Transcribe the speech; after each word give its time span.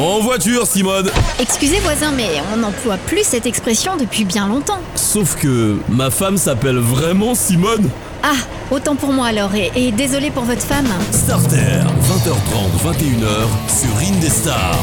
En 0.00 0.20
voiture, 0.20 0.66
Simone 0.66 1.10
Excusez 1.38 1.78
voisin, 1.80 2.10
mais 2.16 2.30
on 2.54 2.56
n'emploie 2.56 2.96
plus 2.96 3.22
cette 3.22 3.44
expression 3.44 3.98
depuis 3.98 4.24
bien 4.24 4.48
longtemps. 4.48 4.80
Sauf 4.94 5.36
que 5.36 5.76
ma 5.90 6.08
femme 6.10 6.38
s'appelle 6.38 6.78
vraiment 6.78 7.34
Simone 7.34 7.86
Ah, 8.22 8.32
autant 8.70 8.96
pour 8.96 9.12
moi 9.12 9.26
alors, 9.26 9.54
et, 9.54 9.70
et 9.76 9.92
désolé 9.92 10.30
pour 10.30 10.44
votre 10.44 10.62
femme. 10.62 10.88
Starter, 11.12 11.82
20h30, 12.08 12.94
21h, 12.94 13.68
sur 13.68 14.14
Indestar. 14.14 14.74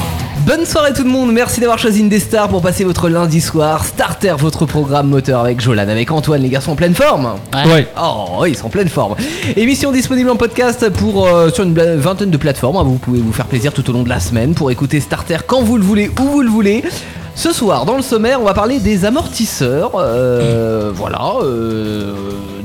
Bonne 0.47 0.65
soirée 0.65 0.94
tout 0.94 1.04
le 1.04 1.10
monde, 1.10 1.33
merci 1.33 1.60
d'avoir 1.60 1.78
choisi 1.78 2.01
Indestar 2.01 2.47
pour 2.47 2.62
passer 2.62 2.85
votre 2.85 3.10
lundi 3.10 3.42
soir. 3.42 3.83
Starter, 3.83 4.33
votre 4.38 4.65
programme 4.65 5.10
moteur 5.10 5.42
avec 5.42 5.60
Jolan, 5.60 5.89
avec 5.89 6.10
Antoine, 6.10 6.42
les 6.42 6.47
garçons 6.47 6.71
en 6.71 6.76
pleine 6.76 6.96
forme. 6.96 7.35
Ouais. 7.53 7.85
Oh, 8.01 8.46
ils 8.47 8.56
sont 8.56 8.67
en 8.67 8.70
pleine 8.70 8.88
forme. 8.88 9.15
Émission 9.57 9.92
disponible 9.92 10.29
en 10.29 10.38
podcast 10.38 10.89
pour 10.89 11.28
euh, 11.28 11.49
sur 11.49 11.65
une 11.65 11.74
vingtaine 11.97 12.29
de 12.31 12.38
plateformes. 12.38 12.78
hein. 12.78 12.83
Vous 12.83 12.94
pouvez 12.96 13.20
vous 13.20 13.33
faire 13.33 13.46
plaisir 13.47 13.74
tout 13.74 13.89
au 13.89 13.94
long 13.94 14.03
de 14.03 14.10
la 14.10 14.21
semaine 14.21 14.53
pour 14.53 14.71
écouter 14.71 15.02
Starter 15.02 15.39
quand 15.46 15.62
vous 15.63 15.75
le 15.78 15.83
voulez, 15.83 16.09
où 16.17 16.23
vous 16.23 16.41
le 16.41 16.49
voulez. 16.49 16.81
Ce 17.35 17.52
soir, 17.52 17.85
dans 17.85 17.98
le 17.98 18.02
sommaire, 18.02 18.39
on 18.41 18.45
va 18.45 18.53
parler 18.53 18.79
des 18.79 19.03
amortisseurs. 19.03 19.91
euh, 19.98 20.91
voilà, 20.95 21.34
euh, 21.43 22.13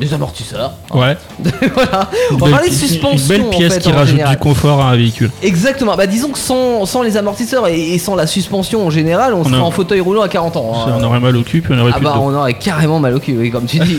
des 0.04 0.14
amortisseurs. 0.14 0.72
Ouais. 0.92 1.16
voilà. 1.74 2.10
On 2.32 2.36
va 2.36 2.50
parler 2.50 2.68
de 2.70 2.74
suspension. 2.74 3.18
Une 3.36 3.42
belle 3.42 3.42
en 3.46 3.50
pièce 3.50 3.74
fait, 3.74 3.80
qui 3.80 3.88
en 3.88 3.92
rajoute 3.96 4.10
général. 4.16 4.34
du 4.36 4.40
confort 4.40 4.80
à 4.80 4.90
un 4.90 4.96
véhicule. 4.96 5.30
Exactement, 5.42 5.96
bah 5.96 6.06
disons 6.06 6.28
que 6.30 6.38
sans, 6.38 6.84
sans 6.86 7.02
les 7.02 7.16
amortisseurs 7.16 7.66
et, 7.68 7.94
et 7.94 7.98
sans 7.98 8.14
la 8.14 8.26
suspension 8.26 8.86
en 8.86 8.90
général, 8.90 9.34
on, 9.34 9.40
On 9.40 9.44
serait 9.44 9.56
a- 9.56 9.62
en 9.62 9.70
fauteuil 9.70 10.00
roulant 10.00 10.22
à 10.22 10.28
40 10.28 10.56
ans. 10.56 10.72
hein. 10.86 10.94
On 10.98 11.02
aurait 11.04 11.20
mal 11.20 11.36
au 11.36 11.42
cul, 11.42 11.60
puis 11.62 11.74
on 11.76 11.80
aurait 11.80 11.92
Ah 11.94 11.98
plus 11.98 12.04
bah 12.04 12.14
de 12.14 12.18
on 12.20 12.34
aurait 12.34 12.54
carrément 12.54 12.98
mal 13.00 13.14
au 13.14 13.20
cul, 13.20 13.36
oui, 13.38 13.50
comme 13.50 13.66
tu 13.66 13.78
dis. 13.78 13.98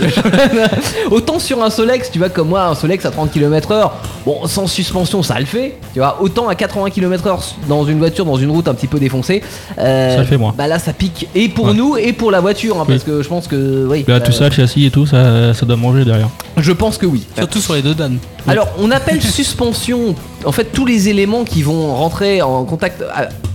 autant 1.12 1.40
sur 1.40 1.62
un 1.64 1.70
Solex, 1.70 2.12
tu 2.12 2.20
vois 2.20 2.30
comme 2.30 2.50
moi, 2.50 2.64
un 2.66 2.76
Solex 2.76 3.06
à 3.06 3.12
30 3.12 3.32
km/h, 3.32 3.92
bon 4.26 4.46
sans 4.48 4.68
suspension 4.68 5.24
ça 5.24 5.40
le 5.40 5.46
fait, 5.46 5.78
tu 5.94 6.00
vois. 6.00 6.18
Autant 6.22 6.48
à 6.48 6.56
80 6.56 6.90
km/h 6.90 7.38
dans 7.68 7.86
une 7.86 8.00
voiture, 8.00 8.26
dans 8.26 8.36
une 8.38 8.52
route 8.52 8.68
un 8.68 8.74
petit 8.74 8.88
peu 8.88 9.00
défoncée, 9.00 9.42
euh, 9.80 10.16
Ça 10.16 10.22
le 10.22 10.26
fait 10.28 10.38
moins. 10.38 10.54
Bah 10.58 10.68
là 10.68 10.80
ça 10.80 10.94
pique 10.94 11.28
et 11.36 11.50
pour 11.50 11.66
Ouais. 11.68 11.74
nous 11.74 11.98
et 11.98 12.12
pour 12.14 12.30
la 12.32 12.42
voiture, 12.42 12.78
hein, 12.78 12.86
Oui. 12.88 12.94
parce 12.96 13.04
que 13.04 13.22
je 13.24 13.28
pense 13.28 13.48
que 13.48 13.88
oui. 13.90 14.06
Euh, 14.10 14.20
tout 14.20 14.32
ça, 14.32 14.46
le 14.50 14.52
châssis 14.54 14.86
et 14.86 14.92
tout, 14.92 15.06
ça, 15.06 15.54
ça 15.54 15.66
doit 15.66 15.76
manger 15.78 15.93
derrière. 16.06 16.30
Je 16.58 16.72
pense 16.72 16.98
que 16.98 17.06
oui. 17.06 17.26
Surtout 17.38 17.60
sur 17.60 17.74
les 17.74 17.82
deux 17.82 17.96
dames. 17.96 18.18
Alors, 18.48 18.68
on 18.80 18.92
appelle 18.92 19.22
suspension 19.58 20.16
en 20.46 20.52
fait 20.52 20.66
tous 20.66 20.86
les 20.86 21.10
éléments 21.10 21.44
qui 21.46 21.62
vont 21.64 21.96
rentrer 21.96 22.42
en 22.42 22.64
contact 22.66 23.04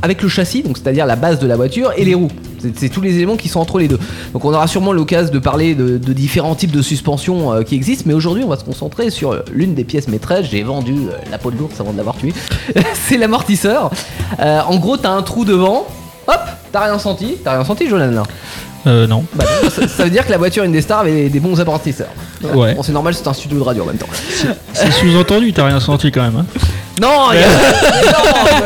avec 0.02 0.22
le 0.22 0.28
châssis, 0.28 0.62
donc 0.62 0.78
c'est-à-dire 0.78 1.06
la 1.06 1.16
base 1.16 1.38
de 1.38 1.46
la 1.46 1.56
voiture 1.56 1.92
et 1.96 2.04
les 2.04 2.14
roues. 2.14 2.30
C'est- 2.60 2.76
C'est 2.78 2.88
tous 2.88 3.00
les 3.00 3.14
éléments 3.16 3.36
qui 3.36 3.48
sont 3.48 3.60
entre 3.60 3.78
les 3.78 3.86
deux. 3.88 3.98
Donc, 4.32 4.44
on 4.44 4.52
aura 4.52 4.66
sûrement 4.66 4.92
l'occasion 4.92 5.32
de 5.32 5.38
parler 5.38 5.74
de, 5.74 5.96
de 5.98 6.12
différents 6.12 6.54
types 6.54 6.72
de 6.72 6.82
suspension 6.82 7.52
euh, 7.52 7.62
qui 7.62 7.74
existent, 7.76 8.04
mais 8.06 8.14
aujourd'hui, 8.14 8.42
on 8.44 8.48
va 8.48 8.56
se 8.58 8.64
concentrer 8.64 9.10
sur 9.10 9.32
euh, 9.32 9.40
l'une 9.52 9.74
des 9.74 9.84
pièces 9.84 10.08
maîtresses. 10.08 10.46
J'ai 10.50 10.62
vendu 10.62 10.92
euh, 10.94 11.12
la 11.30 11.38
peau 11.38 11.50
de 11.50 11.56
l'ours 11.56 11.78
avant 11.80 11.92
de 11.92 11.96
l'avoir 11.98 12.16
tué. 12.16 12.32
c'est 13.08 13.16
l'amortisseur. 13.16 13.90
Euh, 14.40 14.60
en 14.66 14.76
gros, 14.78 14.96
t'as 14.96 15.10
un 15.12 15.22
trou 15.22 15.44
devant. 15.44 15.86
Hop, 16.26 16.40
t'as 16.72 16.84
rien 16.84 16.98
senti. 16.98 17.36
T'as 17.44 17.52
rien 17.54 17.64
senti, 17.64 17.88
Jolan 17.88 18.10
là? 18.10 18.22
Euh, 18.88 19.06
non. 19.06 19.24
Bah, 19.34 19.44
ça, 19.70 19.86
ça 19.86 20.04
veut 20.04 20.10
dire 20.10 20.24
que 20.26 20.30
la 20.32 20.38
voiture 20.38 20.62
Indestar 20.64 21.00
avait 21.00 21.28
des 21.28 21.40
bons 21.40 21.60
amortisseurs. 21.60 22.08
Ouais. 22.54 22.74
Bon, 22.74 22.82
c'est 22.82 22.92
normal, 22.92 23.14
c'est 23.14 23.26
un 23.28 23.32
studio 23.32 23.58
de 23.58 23.62
radio 23.62 23.82
en 23.82 23.86
même 23.86 23.98
temps. 23.98 24.06
C'est 24.72 24.90
sous-entendu, 24.92 25.52
t'as 25.52 25.66
rien 25.66 25.78
senti 25.80 26.10
quand 26.10 26.22
même. 26.22 26.36
Hein. 26.36 26.46
Non, 27.00 27.28
mais 27.30 27.40
non, 27.42 28.18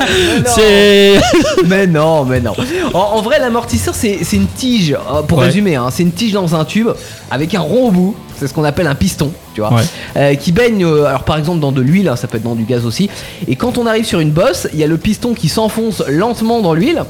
mais 0.09 1.15
non. 1.17 1.67
Mais 1.67 1.87
non, 1.87 2.25
mais 2.25 2.41
non. 2.41 2.53
En, 2.95 2.99
en 3.19 3.23
vrai, 3.23 3.39
l'amortisseur, 3.39 3.95
c'est 3.95 4.21
une 4.33 4.47
tige, 4.47 4.93
euh, 4.95 5.23
pour 5.23 5.39
Ouais. 5.39 5.47
résumer, 5.47 5.77
hein, 5.77 5.89
c'est 5.91 6.03
une 6.03 6.13
tige 6.13 6.33
dans 6.33 6.55
un 6.55 6.65
tube 6.65 6.89
avec 7.31 7.55
un 7.55 7.61
rond 7.61 7.89
au 7.89 7.91
bout. 7.91 8.17
C'est 8.39 8.49
ce 8.49 8.55
qu'on 8.55 8.65
appelle 8.65 8.87
un 8.89 8.95
piston, 8.97 9.31
tu 9.55 9.61
vois, 9.61 9.73
Ouais. 9.73 9.83
euh, 10.17 10.35
qui 10.35 10.51
baigne, 10.51 10.85
euh, 10.85 11.05
alors 11.05 11.23
par 11.23 11.39
exemple 11.39 11.61
dans 11.61 11.71
de 11.73 11.81
l'huile, 11.81 12.09
hein, 12.09 12.17
ça 12.17 12.27
peut 12.27 12.39
être 12.39 12.43
dans 12.43 12.57
du 12.57 12.65
gaz 12.65 12.85
aussi. 12.87 13.09
Et 13.47 13.55
quand 13.55 13.79
on 13.79 13.87
arrive 13.87 14.05
sur 14.05 14.19
une 14.19 14.31
bosse, 14.33 14.67
il 14.73 14.81
y 14.81 14.85
a 14.85 14.89
le 14.89 14.97
piston 14.97 15.33
qui 15.35 15.49
s'enfonce 15.49 16.03
lentement 16.09 16.61
dans 16.61 16.75
l'huile. 16.75 17.05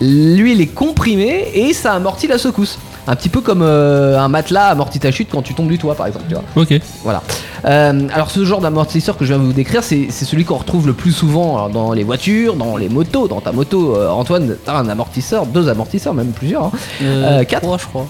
L'huile 0.00 0.60
est 0.60 0.66
comprimée 0.66 1.50
et 1.54 1.72
ça 1.72 1.92
amortit 1.92 2.26
la 2.26 2.38
secousse. 2.38 2.78
Un 3.06 3.16
petit 3.16 3.28
peu 3.28 3.40
comme 3.40 3.62
euh, 3.62 4.18
un 4.18 4.28
matelas 4.28 4.66
amortit 4.66 5.00
ta 5.00 5.10
chute 5.10 5.28
quand 5.30 5.42
tu 5.42 5.54
tombes 5.54 5.68
du 5.68 5.78
toit, 5.78 5.94
par 5.94 6.06
exemple. 6.06 6.26
Tu 6.28 6.34
vois. 6.34 6.44
Ok. 6.56 6.80
Voilà. 7.02 7.22
Euh, 7.64 8.08
alors 8.12 8.30
ce 8.30 8.44
genre 8.44 8.60
d'amortisseur 8.60 9.16
que 9.16 9.24
je 9.24 9.32
viens 9.32 9.42
de 9.42 9.46
vous 9.46 9.52
décrire, 9.52 9.82
c'est 9.82 10.06
c'est 10.10 10.24
celui 10.24 10.44
qu'on 10.44 10.56
retrouve 10.56 10.86
le 10.86 10.92
plus 10.92 11.12
souvent 11.12 11.56
alors, 11.56 11.70
dans 11.70 11.92
les 11.92 12.04
voitures, 12.04 12.54
dans 12.54 12.76
les 12.76 12.88
motos. 12.88 13.28
Dans 13.28 13.40
ta 13.40 13.52
moto, 13.52 13.96
euh, 13.96 14.08
Antoine, 14.08 14.56
t'as 14.64 14.76
un 14.76 14.88
amortisseur, 14.88 15.46
deux 15.46 15.68
amortisseurs, 15.68 16.14
même 16.14 16.28
plusieurs. 16.32 16.66
Hein. 16.66 16.72
Euh, 17.02 17.44
quatre. 17.44 17.62
trois, 17.62 17.78
je 17.78 17.86
crois. 17.86 18.06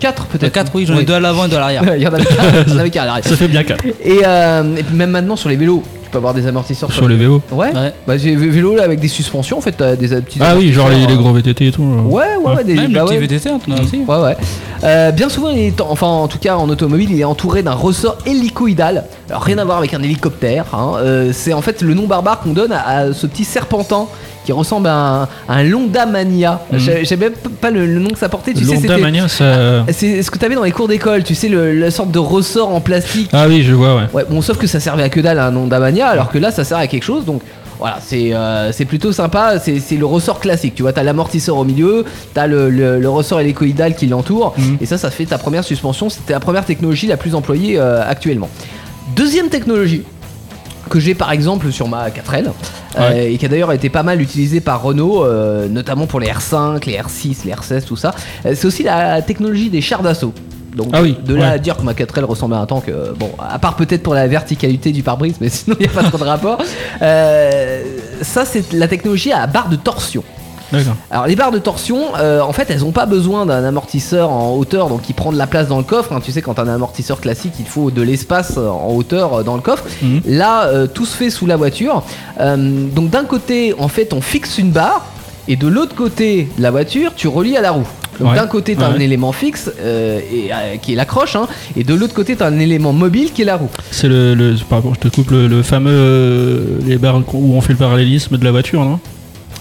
Quatre 0.00 0.26
Peut-être 0.26 0.52
peut-être. 0.52 0.52
4, 0.52 0.72
oui, 0.74 0.86
j'en 0.86 0.98
ai 0.98 1.04
deux 1.04 1.14
à 1.14 1.20
l'avant 1.20 1.46
et 1.46 1.48
deux 1.48 1.56
à 1.56 1.60
l'arrière. 1.60 1.82
Il 1.96 2.02
y 2.02 2.06
en 2.08 2.12
avait 2.12 2.24
quatre. 2.24 2.66
Il 2.66 2.72
y 2.72 2.76
en 2.76 2.78
avait 2.78 2.90
qu'un 2.90 3.02
à 3.02 3.06
l'arrière. 3.06 3.24
Ça 3.26 3.36
fait 3.36 3.48
bien 3.48 3.62
4. 3.62 3.84
Et, 4.02 4.20
euh, 4.24 4.76
et 4.76 4.82
puis 4.82 4.96
même 4.96 5.10
maintenant 5.10 5.36
sur 5.36 5.48
les 5.48 5.56
vélos, 5.56 5.82
peux 6.14 6.18
avoir 6.18 6.34
des 6.34 6.46
amortisseurs 6.46 6.90
Sur 6.92 7.08
les 7.08 7.16
vélos. 7.16 7.42
Ouais. 7.50 7.72
Ouais. 7.74 7.92
Bah 8.06 8.16
j'ai 8.16 8.34
vu 8.34 8.48
vélo 8.50 8.74
là 8.76 8.84
avec 8.84 9.00
des 9.00 9.08
suspensions 9.08 9.58
en 9.58 9.60
fait, 9.60 9.72
t'as 9.72 9.96
des 9.96 10.08
petits. 10.08 10.38
Ah 10.40 10.54
oui, 10.56 10.72
genre 10.72 10.88
les, 10.88 11.06
les 11.06 11.12
euh, 11.14 11.16
gros 11.16 11.32
VTT 11.32 11.66
et 11.68 11.72
tout. 11.72 11.82
genre. 11.82 12.06
Ouais, 12.12 12.36
ouais, 12.42 12.54
ouais, 12.56 12.64
des 12.64 12.74
Même 12.74 12.92
bah 12.92 13.00
le 13.00 13.06
petit 13.06 13.14
ouais. 13.14 13.26
VTT, 13.26 13.50
en 13.50 13.58
aussi. 13.82 13.98
Ouais, 14.06 14.18
ouais. 14.22 14.36
Euh, 14.84 15.10
bien 15.12 15.28
souvent, 15.28 15.50
il 15.50 15.58
est, 15.58 15.80
enfin, 15.80 16.06
en 16.06 16.28
tout 16.28 16.38
cas 16.38 16.56
en 16.56 16.68
automobile, 16.68 17.10
il 17.10 17.20
est 17.20 17.24
entouré 17.24 17.62
d'un 17.62 17.72
ressort 17.72 18.18
hélicoïdal. 18.26 19.04
Alors, 19.28 19.42
rien 19.42 19.58
à 19.58 19.64
voir 19.64 19.78
avec 19.78 19.94
un 19.94 20.02
hélicoptère. 20.02 20.66
hein. 20.74 20.94
Euh, 20.98 21.30
c'est 21.32 21.52
en 21.52 21.62
fait 21.62 21.82
le 21.82 21.94
nom 21.94 22.06
barbare 22.06 22.40
qu'on 22.40 22.52
donne 22.52 22.72
à, 22.72 22.86
à 22.98 23.12
ce 23.12 23.26
petit 23.26 23.44
serpentin 23.44 24.06
qui 24.44 24.52
ressemble 24.52 24.88
à 24.88 25.22
un, 25.22 25.28
un 25.48 25.62
Londamania. 25.62 26.60
Mhm. 26.72 26.78
Je 26.78 26.92
Je 27.04 27.14
même 27.14 27.32
pas 27.60 27.70
le, 27.70 27.86
le 27.86 28.00
nom 28.00 28.10
que 28.10 28.18
ça 28.18 28.28
portait. 28.28 28.52
Tu. 28.52 28.64
Londamania, 28.64 29.28
ça. 29.28 29.84
C'est 29.92 30.22
ce 30.22 30.30
que 30.30 30.38
t'avais 30.38 30.54
dans 30.54 30.64
les 30.64 30.72
cours 30.72 30.88
d'école, 30.88 31.22
tu 31.24 31.34
sais, 31.34 31.48
le, 31.48 31.72
la 31.78 31.90
sorte 31.90 32.10
de 32.10 32.18
ressort 32.18 32.74
en 32.74 32.80
plastique. 32.80 33.30
Ah 33.32 33.46
oui, 33.48 33.62
je 33.62 33.72
vois, 33.72 33.96
ouais. 33.96 34.02
Ouais, 34.12 34.24
bon, 34.28 34.42
sauf 34.42 34.58
que 34.58 34.66
ça 34.66 34.80
servait 34.80 35.02
à 35.04 35.08
que 35.08 35.20
dalle 35.20 35.38
à 35.38 35.46
un 35.46 35.50
Londamania, 35.52 36.08
alors 36.08 36.30
que 36.30 36.38
là, 36.38 36.50
ça 36.50 36.64
sert 36.64 36.78
à 36.78 36.86
quelque 36.86 37.02
chose. 37.04 37.24
Donc, 37.24 37.40
voilà, 37.78 37.98
c'est 38.04 38.30
euh, 38.32 38.70
plutôt 38.88 39.12
sympa. 39.12 39.58
C'est 39.58 39.96
le 39.96 40.06
ressort 40.06 40.40
classique. 40.40 40.74
Tu 40.74 40.82
vois, 40.82 40.92
t'as 40.92 41.02
l'amortisseur 41.02 41.56
au 41.56 41.64
milieu, 41.64 42.04
t'as 42.32 42.46
le, 42.46 42.70
le, 42.70 43.00
le 43.00 43.08
ressort 43.08 43.40
hélicoïdal 43.40 43.94
qui 43.94 44.06
l'entoure, 44.06 44.54
Mhm. 44.58 44.78
et 44.80 44.86
ça, 44.86 44.98
ça 44.98 45.10
fait 45.10 45.26
ta 45.26 45.38
première 45.38 45.64
suspension. 45.64 46.08
C'était 46.08 46.32
la 46.34 46.40
première 46.40 46.64
technologie 46.64 47.06
la 47.06 47.16
plus 47.16 47.34
employée 47.34 47.78
euh, 47.78 48.00
actuellement. 48.08 48.48
Deuxième 49.16 49.48
technologie 49.48 50.02
que 50.88 51.00
j'ai 51.00 51.14
par 51.14 51.32
exemple 51.32 51.70
sur 51.72 51.88
ma 51.88 52.08
4L 52.08 52.50
euh, 52.98 53.12
et 53.12 53.36
qui 53.36 53.46
a 53.46 53.48
d'ailleurs 53.48 53.72
été 53.72 53.88
pas 53.88 54.02
mal 54.02 54.20
utilisée 54.20 54.60
par 54.60 54.82
Renault, 54.82 55.24
euh, 55.24 55.68
notamment 55.68 56.06
pour 56.06 56.20
les 56.20 56.28
R5, 56.28 56.86
les 56.86 56.98
R6, 56.98 57.44
les 57.44 57.52
R16, 57.52 57.84
tout 57.84 57.96
ça. 57.96 58.14
Euh, 58.46 58.54
c'est 58.54 58.66
aussi 58.66 58.82
la 58.82 59.22
technologie 59.22 59.70
des 59.70 59.80
chars 59.80 60.02
d'assaut. 60.02 60.32
Donc 60.74 60.88
Ah 60.92 61.02
oui, 61.02 61.16
de 61.24 61.34
là 61.34 61.50
à 61.50 61.58
dire 61.58 61.76
que 61.76 61.82
ma 61.82 61.92
4L 61.92 62.24
ressemble 62.24 62.54
à 62.54 62.58
un 62.58 62.66
tank, 62.66 62.88
euh, 62.88 63.12
bon, 63.16 63.30
à 63.38 63.58
part 63.58 63.76
peut-être 63.76 64.02
pour 64.02 64.14
la 64.14 64.26
verticalité 64.26 64.90
du 64.92 65.02
pare-brise, 65.02 65.36
mais 65.40 65.48
sinon 65.50 65.76
il 65.78 65.86
n'y 65.86 65.92
a 65.92 65.94
pas 65.94 66.02
trop 66.08 66.18
de 66.18 66.24
rapport. 66.24 66.58
Euh, 67.00 67.82
ça 68.22 68.44
c'est 68.44 68.72
la 68.72 68.88
technologie 68.88 69.32
à 69.32 69.46
barre 69.46 69.68
de 69.68 69.76
torsion. 69.76 70.24
D'accord. 70.72 70.94
Alors 71.10 71.26
les 71.26 71.36
barres 71.36 71.50
de 71.52 71.58
torsion, 71.58 71.98
euh, 72.18 72.40
en 72.40 72.52
fait, 72.52 72.66
elles 72.70 72.80
n'ont 72.80 72.90
pas 72.92 73.06
besoin 73.06 73.46
d'un 73.46 73.64
amortisseur 73.64 74.30
en 74.30 74.54
hauteur, 74.56 74.88
donc 74.88 75.02
qui 75.02 75.12
prend 75.12 75.32
de 75.32 75.38
la 75.38 75.46
place 75.46 75.68
dans 75.68 75.78
le 75.78 75.84
coffre. 75.84 76.12
hein. 76.12 76.20
Tu 76.24 76.32
sais, 76.32 76.42
quand 76.42 76.58
un 76.58 76.68
amortisseur 76.68 77.20
classique, 77.20 77.52
il 77.60 77.66
faut 77.66 77.90
de 77.90 78.02
l'espace 78.02 78.54
euh, 78.56 78.68
en 78.68 78.92
hauteur 78.94 79.34
euh, 79.34 79.42
dans 79.42 79.54
le 79.56 79.62
coffre. 79.62 79.84
Mhm. 80.02 80.20
Là, 80.26 80.64
euh, 80.66 80.86
tout 80.86 81.06
se 81.06 81.16
fait 81.16 81.30
sous 81.30 81.46
la 81.46 81.56
voiture. 81.56 82.02
Euh, 82.40 82.56
donc 82.94 83.10
d'un 83.10 83.24
côté, 83.24 83.74
en 83.78 83.88
fait, 83.88 84.12
on 84.12 84.20
fixe 84.20 84.58
une 84.58 84.70
barre, 84.70 85.04
et 85.46 85.56
de 85.56 85.66
l'autre 85.68 85.94
côté 85.94 86.48
de 86.56 86.62
la 86.62 86.70
voiture, 86.70 87.12
tu 87.14 87.28
relis 87.28 87.56
à 87.56 87.60
la 87.60 87.70
roue. 87.72 87.86
Donc 88.20 88.30
Ouais. 88.30 88.36
d'un 88.36 88.46
côté, 88.46 88.76
tu 88.76 88.82
as 88.82 88.88
Ouais. 88.90 88.96
un 88.96 89.00
élément 89.00 89.32
fixe 89.32 89.70
euh, 89.80 90.20
et, 90.32 90.52
euh, 90.52 90.76
qui 90.80 90.92
est 90.92 90.94
l'accroche, 90.96 91.34
hein, 91.34 91.48
et 91.76 91.82
de 91.82 91.94
l'autre 91.94 92.14
côté, 92.14 92.36
tu 92.36 92.42
as 92.44 92.46
un 92.46 92.58
élément 92.60 92.92
mobile 92.92 93.32
qui 93.32 93.42
est 93.42 93.44
la 93.44 93.56
roue. 93.56 93.68
C'est 93.90 94.06
le, 94.08 94.34
le. 94.34 94.54
Pardon, 94.70 94.92
je 94.94 95.00
te 95.00 95.12
coupe 95.14 95.30
le, 95.32 95.48
le 95.48 95.62
fameux. 95.64 95.90
euh, 95.92 96.78
les 96.86 96.96
barres 96.96 97.20
où 97.34 97.54
on 97.56 97.60
fait 97.60 97.72
le 97.72 97.78
parallélisme 97.78 98.38
de 98.38 98.44
la 98.44 98.52
voiture, 98.52 98.84
non? 98.84 99.00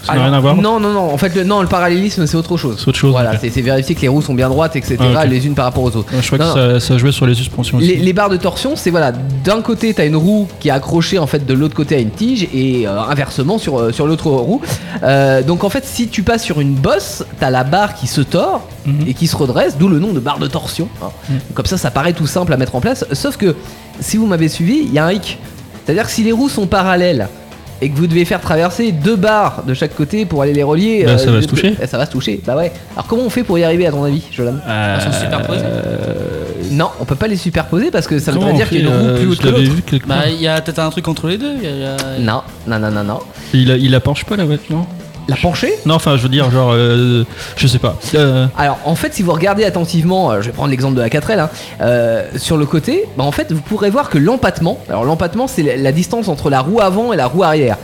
Ça 0.04 0.14
n'a 0.16 0.24
rien 0.26 0.34
à 0.34 0.40
voir 0.40 0.56
Non, 0.56 0.80
non, 0.80 0.92
non. 0.92 1.14
En 1.14 1.18
fait, 1.18 1.34
le, 1.36 1.44
non, 1.44 1.62
le 1.62 1.68
parallélisme, 1.68 2.26
c'est 2.28 2.36
autre 2.38 2.58
chose. 2.58 2.76
C'est 2.80 2.88
autre 2.90 2.98
chose. 2.98 3.12
Voilà, 3.12 3.38
c'est 3.40 3.50
vérifier 3.62 3.96
que 3.96 4.02
les 4.02 4.08
roues 4.10 4.22
sont 4.22 4.34
bien 4.34 4.50
droites, 4.50 4.76
etc., 4.76 4.98
Ah, 5.18 5.26
les 5.26 5.46
unes 5.48 5.56
par 5.56 5.66
rapport 5.66 5.84
aux 5.84 5.96
autres. 5.96 6.12
Je 6.20 6.26
crois 6.28 6.38
Non, 6.38 6.54
que 6.54 6.80
ça, 6.80 6.88
ça 6.88 6.98
jouait 6.98 7.12
sur 7.12 7.26
les 7.26 7.36
suspensions 7.36 7.78
aussi. 7.78 7.88
Les, 7.88 7.96
les 7.96 8.14
barres 8.14 8.30
de 8.30 8.38
torsion, 8.38 8.76
c'est 8.76 8.90
voilà, 8.92 9.12
d'un 9.12 9.62
côté 9.62 9.94
t'as 9.94 10.06
une 10.06 10.16
roue 10.16 10.48
qui 10.60 10.68
est 10.68 10.72
accrochée 10.72 11.20
en 11.20 11.28
fait 11.28 11.46
de 11.46 11.54
l'autre 11.54 11.76
côté 11.76 11.96
à 11.96 12.00
une 12.00 12.12
tige 12.12 12.48
et 12.54 12.88
euh, 12.88 13.00
inversement 13.02 13.58
sur, 13.58 13.80
euh, 13.80 13.92
sur 13.92 14.06
l'autre 14.08 14.28
roue. 14.30 14.62
Euh, 15.04 15.42
donc 15.42 15.64
en 15.64 15.70
fait, 15.70 15.86
si 15.86 16.08
tu 16.10 16.24
passes 16.24 16.44
sur 16.44 16.60
une 16.60 16.74
bosse, 16.74 17.24
t'as 17.40 17.50
la 17.50 17.64
barre 17.64 17.96
qui 17.96 18.08
se 18.08 18.22
tord 18.22 18.62
Mhm. 18.86 19.06
et 19.08 19.14
qui 19.14 19.28
se 19.28 19.36
redresse, 19.38 19.78
d'où 19.78 19.88
le 19.88 19.98
nom 20.00 20.12
de 20.12 20.20
barre 20.20 20.40
de 20.40 20.48
torsion. 20.48 20.90
hein. 21.02 21.08
Mhm. 21.30 21.40
Comme 21.54 21.66
ça, 21.66 21.78
ça 21.78 21.90
paraît 21.90 22.12
tout 22.12 22.28
simple 22.28 22.52
à 22.52 22.58
mettre 22.58 22.76
en 22.76 22.82
place. 22.82 23.06
Sauf 23.14 23.38
que 23.38 23.56
si 24.02 24.18
vous 24.18 24.26
m'avez 24.28 24.50
suivi, 24.50 24.80
il 24.84 24.92
y 24.94 25.00
a 25.00 25.06
un 25.06 25.12
hic. 25.14 25.38
C'est-à-dire 25.86 26.06
que 26.06 26.12
si 26.12 26.22
les 26.24 26.34
roues 26.34 26.50
sont 26.50 26.68
parallèles 26.68 27.28
et 27.82 27.90
que 27.90 27.96
vous 27.98 28.08
devez 28.08 28.24
faire 28.26 28.40
traverser 28.42 28.92
deux 28.92 29.16
barres 29.16 29.64
de 29.68 29.74
chaque 29.74 29.96
côté 29.96 30.26
pour 30.26 30.42
aller 30.42 30.54
les 30.54 30.64
relier, 30.64 31.04
Bah, 31.06 31.18
ça 31.18 31.32
va 31.32 31.42
se 31.42 31.46
de- 31.46 31.50
toucher. 31.50 31.76
eh, 31.82 31.88
Ça 31.88 31.98
va 31.98 32.06
se 32.06 32.12
toucher. 32.12 32.42
Bah 32.46 32.56
ouais. 32.56 32.72
Alors 32.96 33.08
comment 33.08 33.24
on 33.24 33.30
fait 33.30 33.44
pour 33.44 33.58
y 33.60 33.64
arriver 33.64 33.86
à 33.88 33.92
ton 33.92 34.04
avis, 34.04 34.24
Jolan 34.32 34.56
Euh, 34.68 34.96
Elles 34.98 35.02
sont 35.14 35.20
superposées. 35.20 35.66
Non, 36.72 36.90
on 37.00 37.06
peut 37.06 37.16
pas 37.16 37.28
les 37.28 37.36
superposer 37.36 37.92
parce 37.92 38.08
que 38.08 38.20
ça 38.20 38.32
comment 38.32 38.48
voudrait 38.48 38.54
on 38.54 38.58
dire 38.58 38.70
qu'il 38.70 38.80
y 38.80 38.82
a 38.82 38.90
une 38.90 38.96
roue 38.96 39.06
euh, 39.08 39.18
plus 39.20 39.28
haute 39.28 39.36
je 39.38 39.42
que 39.42 39.46
l'avais 39.48 39.60
l'autre. 39.64 39.74
vu 39.76 39.82
quelque 39.84 40.08
part. 40.08 40.18
Bah, 40.20 40.24
il 40.30 40.42
y 40.42 40.48
a 40.48 40.60
peut-être 40.62 40.80
un 40.80 40.90
truc 40.90 41.08
entre 41.08 41.28
les 41.28 41.38
deux. 41.38 41.54
il 41.58 41.64
y 41.64 41.68
a- 41.68 41.72
il 41.72 41.80
y 41.82 41.86
a- 41.86 42.20
Non, 42.20 42.42
non, 42.68 42.80
non, 42.80 42.90
non, 42.92 43.04
non. 43.04 43.20
Il, 43.54 43.70
a- 43.72 43.78
il 43.78 43.92
la 43.92 44.00
penche 44.00 44.24
pas 44.26 44.36
la 44.36 44.46
voiture 44.46 44.76
non 44.76 44.86
La 45.28 45.36
penchée 45.38 45.74
Non, 45.86 45.96
enfin, 45.96 46.18
je 46.18 46.24
veux 46.24 46.30
dire, 46.30 46.52
genre, 46.52 46.72
euh, 46.74 47.24
je 47.56 47.68
sais 47.68 47.80
pas. 47.80 47.96
Euh, 48.16 48.46
Alors 48.58 48.80
en 48.86 48.96
fait, 48.96 49.14
si 49.14 49.24
vous 49.24 49.32
regardez 49.32 49.64
attentivement, 49.64 50.32
euh, 50.32 50.42
je 50.42 50.48
vais 50.48 50.52
prendre 50.52 50.70
l'exemple 50.70 50.96
de 50.96 51.02
la 51.02 51.10
4L, 51.10 51.40
hein, 51.40 52.24
sur 52.38 52.58
le 52.58 52.66
côté, 52.66 53.06
bah, 53.18 53.24
en 53.24 53.32
fait, 53.32 53.52
vous 53.52 53.62
pourrez 53.62 53.90
voir 53.90 54.10
que 54.10 54.18
l'empattement, 54.18 54.80
alors 54.90 55.06
l'empattement, 55.06 55.48
c'est 55.48 55.64
la, 55.64 55.78
la 55.78 55.92
distance 55.92 56.28
entre 56.28 56.50
la 56.50 56.60
roue 56.60 56.82
avant 56.82 57.14
et 57.14 57.18
la 57.18 57.28
roue 57.28 57.44
arrière. 57.44 57.78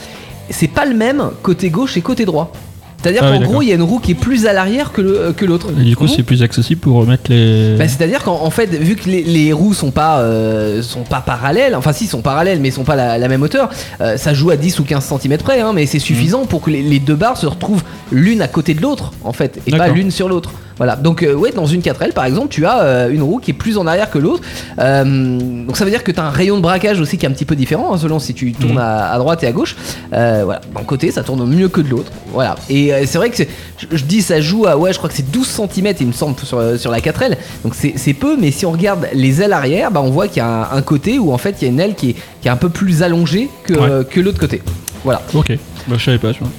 c'est 0.49 0.67
pas 0.67 0.85
le 0.85 0.95
même 0.95 1.31
côté 1.41 1.69
gauche 1.69 1.95
et 1.95 2.01
côté 2.01 2.25
droit. 2.25 2.51
C'est-à-dire 3.01 3.21
Ah 3.25 3.31
qu'en 3.31 3.39
gros, 3.41 3.61
il 3.61 3.69
y 3.69 3.71
a 3.71 3.75
une 3.75 3.81
roue 3.83 3.99
qui 3.99 4.11
est 4.11 4.15
plus 4.15 4.45
à 4.45 4.53
l'arrière 4.53 4.91
que 4.91 5.31
que 5.31 5.45
l'autre. 5.45 5.67
Et 5.79 5.83
du 5.83 5.95
coup, 5.95 6.07
c'est 6.07 6.23
plus 6.23 6.43
accessible 6.43 6.81
pour 6.81 6.97
remettre 6.97 7.23
les. 7.29 7.75
Bah, 7.77 7.87
C'est-à-dire 7.87 8.23
qu'en 8.23 8.41
en 8.43 8.49
fait, 8.49 8.67
vu 8.75 8.95
que 8.95 9.09
les, 9.09 9.23
les 9.23 9.53
roues 9.53 9.73
sont 9.73 9.91
pas, 9.91 10.19
euh, 10.19 10.81
sont 10.81 11.03
pas 11.03 11.21
parallèles, 11.21 11.75
enfin 11.75 11.93
si, 11.93 12.07
sont 12.07 12.21
parallèles, 12.21 12.59
mais 12.59 12.71
sont 12.71 12.83
pas 12.83 12.95
la, 12.95 13.17
la 13.17 13.27
même 13.27 13.41
hauteur, 13.41 13.69
euh, 14.01 14.17
ça 14.17 14.33
joue 14.33 14.49
à 14.49 14.57
10 14.57 14.79
ou 14.79 14.83
15 14.83 15.13
cm 15.21 15.37
près, 15.37 15.61
hein, 15.61 15.71
mais 15.73 15.85
c'est 15.85 15.99
suffisant 15.99 16.45
pour 16.45 16.61
que 16.61 16.69
les, 16.71 16.81
les 16.81 16.99
deux 16.99 17.15
barres 17.15 17.37
se 17.37 17.45
retrouvent 17.47 17.83
l'une 18.11 18.41
à 18.41 18.47
côté 18.47 18.73
de 18.73 18.81
l'autre, 18.81 19.11
en 19.23 19.33
fait, 19.33 19.59
et 19.67 19.71
pas 19.71 19.87
l'une 19.87 20.11
sur 20.11 20.27
l'autre. 20.27 20.51
Voilà, 20.77 20.95
donc 20.95 21.23
euh, 21.23 21.33
ouais, 21.33 21.51
dans 21.51 21.65
une 21.65 21.81
4L 21.81 22.13
par 22.13 22.23
exemple, 22.23 22.47
tu 22.49 22.65
as 22.65 22.79
euh, 22.83 23.09
une 23.09 23.21
roue 23.21 23.39
qui 23.39 23.51
est 23.51 23.53
plus 23.53 23.77
en 23.77 23.85
arrière 23.85 24.09
que 24.09 24.17
l'autre. 24.17 24.41
Euh, 24.79 25.37
donc 25.65 25.75
ça 25.75 25.83
veut 25.83 25.91
dire 25.91 26.05
que 26.05 26.11
tu 26.11 26.19
as 26.21 26.23
un 26.23 26.29
rayon 26.29 26.55
de 26.55 26.61
braquage 26.61 27.01
aussi 27.01 27.17
qui 27.17 27.25
est 27.25 27.29
un 27.29 27.33
petit 27.33 27.43
peu 27.43 27.55
différent, 27.57 27.93
hein, 27.93 27.97
selon 27.97 28.17
si 28.19 28.33
tu 28.33 28.53
tournes 28.53 28.71
Mhm. 28.73 28.77
à, 28.77 29.11
à 29.11 29.17
droite 29.17 29.43
et 29.43 29.47
à 29.47 29.51
gauche. 29.51 29.75
Euh, 30.13 30.43
voilà, 30.45 30.61
d'un 30.73 30.83
côté 30.83 31.11
ça 31.11 31.21
tourne 31.23 31.45
mieux 31.45 31.67
que 31.67 31.81
de 31.81 31.89
l'autre. 31.89 32.11
Voilà, 32.33 32.55
et 32.69 32.88
euh, 32.91 33.03
c'est 33.05 33.17
vrai 33.17 33.29
que 33.29 33.43
je, 33.77 33.85
je 33.91 34.03
dis 34.03 34.21
ça 34.21 34.39
joue 34.41 34.65
à, 34.67 34.77
ouais, 34.77 34.91
je 34.93 34.97
crois 34.97 35.09
que 35.09 35.15
c'est 35.15 35.29
12 35.31 35.47
cm, 35.73 35.93
il 35.99 36.07
me 36.07 36.11
semble, 36.11 36.35
sur, 36.43 36.57
euh, 36.57 36.77
sur 36.77 36.91
la 36.91 36.99
4L. 36.99 37.35
Donc 37.63 37.73
c'est 37.75 38.13
peu, 38.13 38.35
mais 38.37 38.51
si 38.51 38.65
on 38.65 38.71
regarde 38.71 39.07
les 39.13 39.41
ailes 39.41 39.53
arrière, 39.53 39.91
bah, 39.91 40.01
on 40.03 40.09
voit 40.09 40.27
qu'il 40.27 40.37
y 40.37 40.41
a 40.41 40.47
un, 40.71 40.77
un 40.77 40.81
côté 40.81 41.19
où 41.19 41.31
en 41.33 41.37
fait 41.37 41.55
il 41.61 41.65
y 41.65 41.67
a 41.67 41.71
une 41.71 41.79
aile 41.79 41.95
qui 41.95 42.11
est, 42.11 42.15
qui 42.41 42.47
est 42.47 42.51
un 42.51 42.57
peu 42.57 42.69
plus 42.69 43.03
allongée 43.03 43.49
que, 43.63 43.73
Ouais. 43.73 43.89
euh, 43.89 44.03
que 44.03 44.19
l'autre 44.19 44.39
côté. 44.39 44.61
Voilà, 45.03 45.21
Ok. 45.33 45.51
Bah, 45.87 45.95
je 45.97 46.03
savais 46.05 46.17
pas, 46.17 46.33
tu 46.33 46.39
vois. 46.39 46.49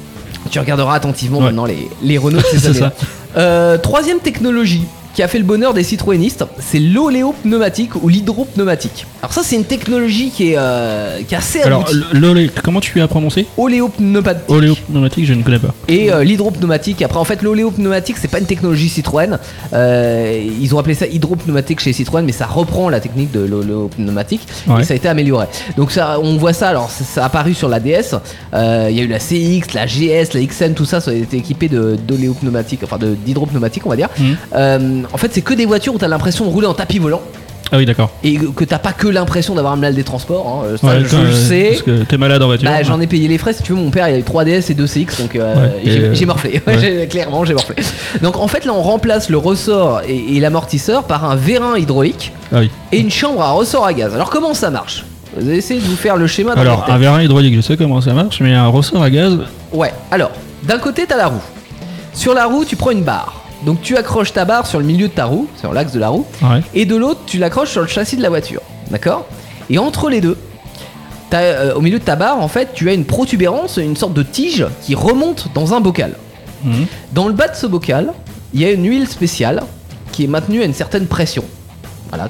tu 0.50 0.58
regarderas 0.58 0.94
attentivement 0.94 1.38
Ouais. 1.38 1.44
maintenant 1.46 1.66
les, 1.66 1.88
les 2.02 2.18
Renault 2.18 2.38
de 2.38 2.44
ces 2.50 2.58
C'est 2.58 2.68
années-là. 2.68 2.92
ça. 2.98 3.06
Euh, 3.36 3.78
troisième 3.78 4.18
technologie 4.18 4.84
qui 5.14 5.22
a 5.22 5.28
fait 5.28 5.38
le 5.38 5.44
bonheur 5.44 5.74
des 5.74 5.82
citroënistes, 5.82 6.44
c'est 6.58 6.78
l'oléopneumatique 6.78 7.94
ou 8.02 8.08
l'hydropneumatique. 8.08 9.06
Alors 9.22 9.32
ça 9.32 9.42
c'est 9.42 9.56
une 9.56 9.64
technologie 9.64 10.30
qui 10.30 10.52
est, 10.52 10.54
euh, 10.58 11.20
qui 11.26 11.34
est 11.34 11.38
assez 11.38 11.60
Alors, 11.62 11.82
aboutie. 11.82 12.00
l'olé, 12.12 12.50
comment 12.64 12.80
tu 12.80 13.00
as 13.00 13.08
prononcé? 13.08 13.46
Oléopneumatique. 13.56 14.48
Oléopneumatique, 14.48 15.26
je 15.26 15.34
ne 15.34 15.42
connais 15.42 15.58
pas. 15.58 15.74
Et 15.88 16.10
euh, 16.12 16.24
l'hydropneumatique, 16.24 17.02
après 17.02 17.18
en 17.18 17.24
fait 17.24 17.42
l'oléopneumatique 17.42 18.16
c'est 18.18 18.28
pas 18.28 18.38
une 18.38 18.46
technologie 18.46 18.88
Citroën, 18.88 19.38
Euh, 19.72 20.48
ils 20.60 20.74
ont 20.74 20.78
appelé 20.78 20.94
ça 20.94 21.06
hydropneumatique 21.06 21.80
chez 21.80 21.92
Citroën 21.92 22.22
mais 22.24 22.32
ça 22.32 22.46
reprend 22.46 22.88
la 22.88 23.00
technique 23.00 23.30
de 23.32 23.40
l'oléopneumatique 23.40 24.46
Ouais. 24.66 24.80
et 24.82 24.84
ça 24.84 24.94
a 24.94 24.96
été 24.96 25.08
amélioré. 25.08 25.46
Donc 25.76 25.90
ça, 25.90 26.18
on 26.22 26.36
voit 26.36 26.52
ça, 26.52 26.68
alors 26.68 26.90
ça, 26.90 27.04
ça 27.04 27.22
a 27.22 27.26
apparu 27.26 27.54
sur 27.54 27.68
la 27.68 27.80
DS, 27.80 28.14
Euh, 28.54 28.88
il 28.90 28.96
y 28.96 29.00
a 29.00 29.04
eu 29.04 29.06
la 29.06 29.18
CX, 29.18 29.74
la 29.74 29.86
GS, 29.86 30.34
la 30.34 30.40
XM, 30.44 30.74
tout 30.74 30.84
ça, 30.84 31.00
ça 31.00 31.10
a 31.12 31.14
été 31.14 31.36
équipé 31.36 31.68
de- 31.68 31.96
d'oléopneumatique, 32.08 32.80
enfin 32.84 32.98
de- 32.98 33.14
d'hydropneumatique 33.14 33.86
on 33.86 33.90
va 33.90 33.96
dire. 33.96 34.08
Mhm. 34.18 34.36
Euh, 34.54 34.99
en 35.12 35.16
fait 35.18 35.30
c'est 35.32 35.40
que 35.42 35.54
des 35.54 35.66
voitures 35.66 35.94
où 35.94 35.98
tu 35.98 36.04
as 36.04 36.08
l'impression 36.08 36.44
de 36.46 36.50
rouler 36.50 36.66
en 36.66 36.74
tapis 36.74 36.98
volant 36.98 37.22
Ah 37.72 37.76
oui, 37.76 37.86
d'accord. 37.86 38.10
et 38.24 38.36
que 38.36 38.64
t'as 38.64 38.78
pas 38.78 38.92
que 38.92 39.06
l'impression 39.08 39.54
d'avoir 39.54 39.72
un 39.74 39.76
mal 39.76 39.94
des 39.94 40.02
transports, 40.04 40.64
hein. 40.64 40.76
ça 40.80 40.86
Ouais, 40.88 41.04
je 41.06 41.16
le 41.16 41.32
sais. 41.32 41.68
Parce 41.70 41.82
que 41.82 42.02
t'es 42.04 42.16
malade 42.18 42.42
en 42.42 42.46
voiture. 42.46 42.68
Bah, 42.68 42.82
j'en 42.82 43.00
ai 43.00 43.06
payé 43.06 43.28
les 43.28 43.38
frais, 43.38 43.52
si 43.52 43.62
tu 43.62 43.72
veux, 43.72 43.78
mon 43.78 43.90
père 43.90 44.08
il 44.08 44.14
a 44.14 44.18
eu 44.18 44.22
3DS 44.22 44.70
et 44.70 44.74
2 44.74 44.86
CX, 44.86 45.20
donc 45.22 45.36
euh, 45.36 45.54
Ouais, 45.54 45.80
j'ai 45.84 45.92
et, 45.92 46.00
euh, 46.00 46.14
j'ai 46.14 46.26
morflé. 46.26 46.60
ouais. 46.66 47.06
Clairement, 47.08 47.44
j'ai 47.44 47.54
morflé. 47.54 47.76
Donc 48.22 48.36
en 48.38 48.48
fait, 48.48 48.64
là, 48.64 48.72
on 48.74 48.82
remplace 48.82 49.28
le 49.30 49.38
ressort 49.38 50.00
et, 50.08 50.36
et 50.36 50.40
l'amortisseur 50.40 51.04
par 51.04 51.24
un 51.30 51.36
vérin 51.36 51.76
hydraulique 51.78 52.32
Ah 52.52 52.58
oui. 52.60 52.70
et 52.92 52.98
une 52.98 53.10
chambre 53.10 53.40
à 53.42 53.52
ressort 53.52 53.86
à 53.86 53.92
gaz. 53.92 54.14
Alors 54.14 54.30
comment 54.30 54.52
ça 54.54 54.70
marche? 54.70 55.04
Vous 55.36 55.46
allez 55.48 55.58
essayer 55.58 55.78
de 55.80 55.86
vous 55.86 55.94
faire 55.94 56.16
le 56.16 56.26
schéma 56.26 56.56
dans 56.56 56.60
Alors, 56.62 56.86
un 56.90 56.98
vérin 56.98 57.22
hydraulique, 57.22 57.54
je 57.54 57.60
sais 57.60 57.76
comment 57.76 58.00
ça 58.00 58.12
marche, 58.14 58.40
mais 58.40 58.52
un 58.52 58.66
ressort 58.66 59.00
à 59.00 59.10
gaz. 59.10 59.38
Ouais, 59.72 59.92
alors, 60.10 60.32
d'un 60.64 60.78
côté, 60.78 61.04
t'as 61.06 61.16
la 61.16 61.28
roue. 61.28 61.40
Sur 62.12 62.34
la 62.34 62.46
roue, 62.46 62.64
tu 62.64 62.74
prends 62.74 62.90
une 62.90 63.04
barre. 63.04 63.39
Donc 63.64 63.82
tu 63.82 63.96
accroches 63.96 64.32
ta 64.32 64.44
barre 64.44 64.66
sur 64.66 64.78
le 64.78 64.84
milieu 64.86 65.08
de 65.08 65.12
ta 65.12 65.26
roue, 65.26 65.46
sur 65.58 65.72
l'axe 65.72 65.92
de 65.92 65.98
la 66.00 66.08
roue, 66.08 66.26
Ouais. 66.42 66.62
et 66.74 66.86
de 66.86 66.96
l'autre, 66.96 67.20
tu 67.26 67.38
l'accroches 67.38 67.70
sur 67.70 67.82
le 67.82 67.86
châssis 67.86 68.16
de 68.16 68.22
la 68.22 68.28
voiture. 68.30 68.62
D'accord? 68.90 69.26
Et 69.68 69.78
entre 69.78 70.08
les 70.08 70.20
deux, 70.20 70.36
euh, 71.34 71.74
au 71.74 71.80
milieu 71.80 71.98
de 71.98 72.04
ta 72.04 72.16
barre, 72.16 72.40
en 72.40 72.48
fait, 72.48 72.70
tu 72.74 72.88
as 72.88 72.94
une 72.94 73.04
protubérance, 73.04 73.76
une 73.76 73.96
sorte 73.96 74.14
de 74.14 74.22
tige 74.22 74.66
qui 74.82 74.94
remonte 74.94 75.48
dans 75.54 75.74
un 75.74 75.80
bocal. 75.80 76.14
Mhm. 76.64 76.86
Dans 77.12 77.28
le 77.28 77.34
bas 77.34 77.48
de 77.48 77.54
ce 77.56 77.66
bocal, 77.66 78.12
il 78.52 78.60
y 78.60 78.64
a 78.64 78.70
une 78.72 78.84
huile 78.88 79.06
spéciale 79.06 79.62
qui 80.12 80.24
est 80.24 80.26
maintenue 80.26 80.62
à 80.62 80.64
une 80.64 80.74
certaine 80.74 81.06
pression. 81.06 81.44
Voilà. 82.08 82.28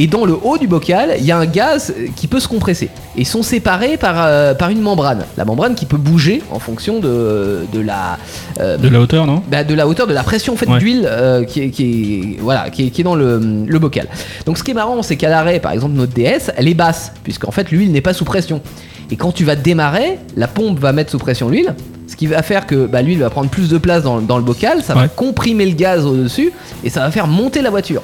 Et 0.00 0.06
dans 0.06 0.24
le 0.24 0.34
haut 0.40 0.58
du 0.58 0.68
bocal, 0.68 1.16
il 1.18 1.24
y 1.24 1.32
a 1.32 1.36
un 1.38 1.44
gaz 1.46 1.92
qui 2.14 2.28
peut 2.28 2.38
se 2.38 2.46
compresser. 2.46 2.86
Et 3.16 3.22
ils 3.22 3.26
sont 3.26 3.42
séparés 3.42 3.96
par, 3.96 4.14
euh, 4.24 4.54
par 4.54 4.70
une 4.70 4.80
membrane. 4.80 5.24
La 5.36 5.44
membrane 5.44 5.74
qui 5.74 5.86
peut 5.86 5.96
bouger 5.96 6.40
en 6.52 6.60
fonction 6.60 7.00
de, 7.00 7.66
de 7.72 7.80
la. 7.80 8.16
euh, 8.60 8.76
De 8.76 8.88
la 8.88 9.00
hauteur, 9.00 9.26
non? 9.26 9.42
bah, 9.50 9.64
de 9.64 9.74
la 9.74 9.88
hauteur 9.88 10.06
de 10.06 10.14
la 10.14 10.22
pression 10.22 10.52
en 10.52 10.56
fait 10.56 10.68
Ouais. 10.68 10.78
d'huile 10.78 11.04
euh, 11.10 11.42
qui, 11.44 11.62
est, 11.62 11.70
qui 11.70 12.14
est- 12.36 12.40
voilà 12.40 12.70
qui 12.70 12.86
est, 12.86 12.90
qui 12.90 13.00
est 13.00 13.04
dans 13.04 13.16
le, 13.16 13.40
le 13.66 13.78
bocal. 13.80 14.06
Donc 14.46 14.56
ce 14.56 14.62
qui 14.62 14.70
est 14.70 14.74
marrant 14.74 15.02
c'est 15.02 15.16
qu'à 15.16 15.30
l'arrêt 15.30 15.58
par 15.58 15.72
exemple 15.72 15.94
notre 15.94 16.12
DS 16.12 16.52
elle 16.56 16.68
est 16.68 16.74
basse 16.74 17.12
puisqu'en 17.24 17.50
fait 17.50 17.70
l'huile 17.72 17.90
n'est 17.90 18.00
pas 18.00 18.12
sous 18.14 18.24
pression. 18.24 18.60
Et 19.10 19.16
quand 19.16 19.32
tu 19.32 19.44
vas 19.44 19.56
démarrer, 19.56 20.18
la 20.36 20.46
pompe 20.46 20.78
va 20.78 20.92
mettre 20.92 21.10
sous 21.10 21.18
pression 21.18 21.48
l'huile, 21.48 21.74
ce 22.06 22.14
qui 22.14 22.26
va 22.28 22.42
faire 22.42 22.66
que 22.66 22.86
bah, 22.86 23.02
l'huile 23.02 23.18
va 23.20 23.30
prendre 23.30 23.48
plus 23.50 23.68
de 23.70 23.78
place 23.78 24.02
dans, 24.04 24.20
dans 24.20 24.36
le 24.36 24.44
bocal, 24.44 24.82
ça 24.84 24.94
va 24.94 25.08
comprimer 25.08 25.64
le 25.66 25.72
gaz 25.74 26.04
au-dessus 26.06 26.52
et 26.84 26.90
ça 26.90 27.00
va 27.00 27.10
faire 27.10 27.26
monter 27.26 27.62
la 27.62 27.70
voiture. 27.70 28.02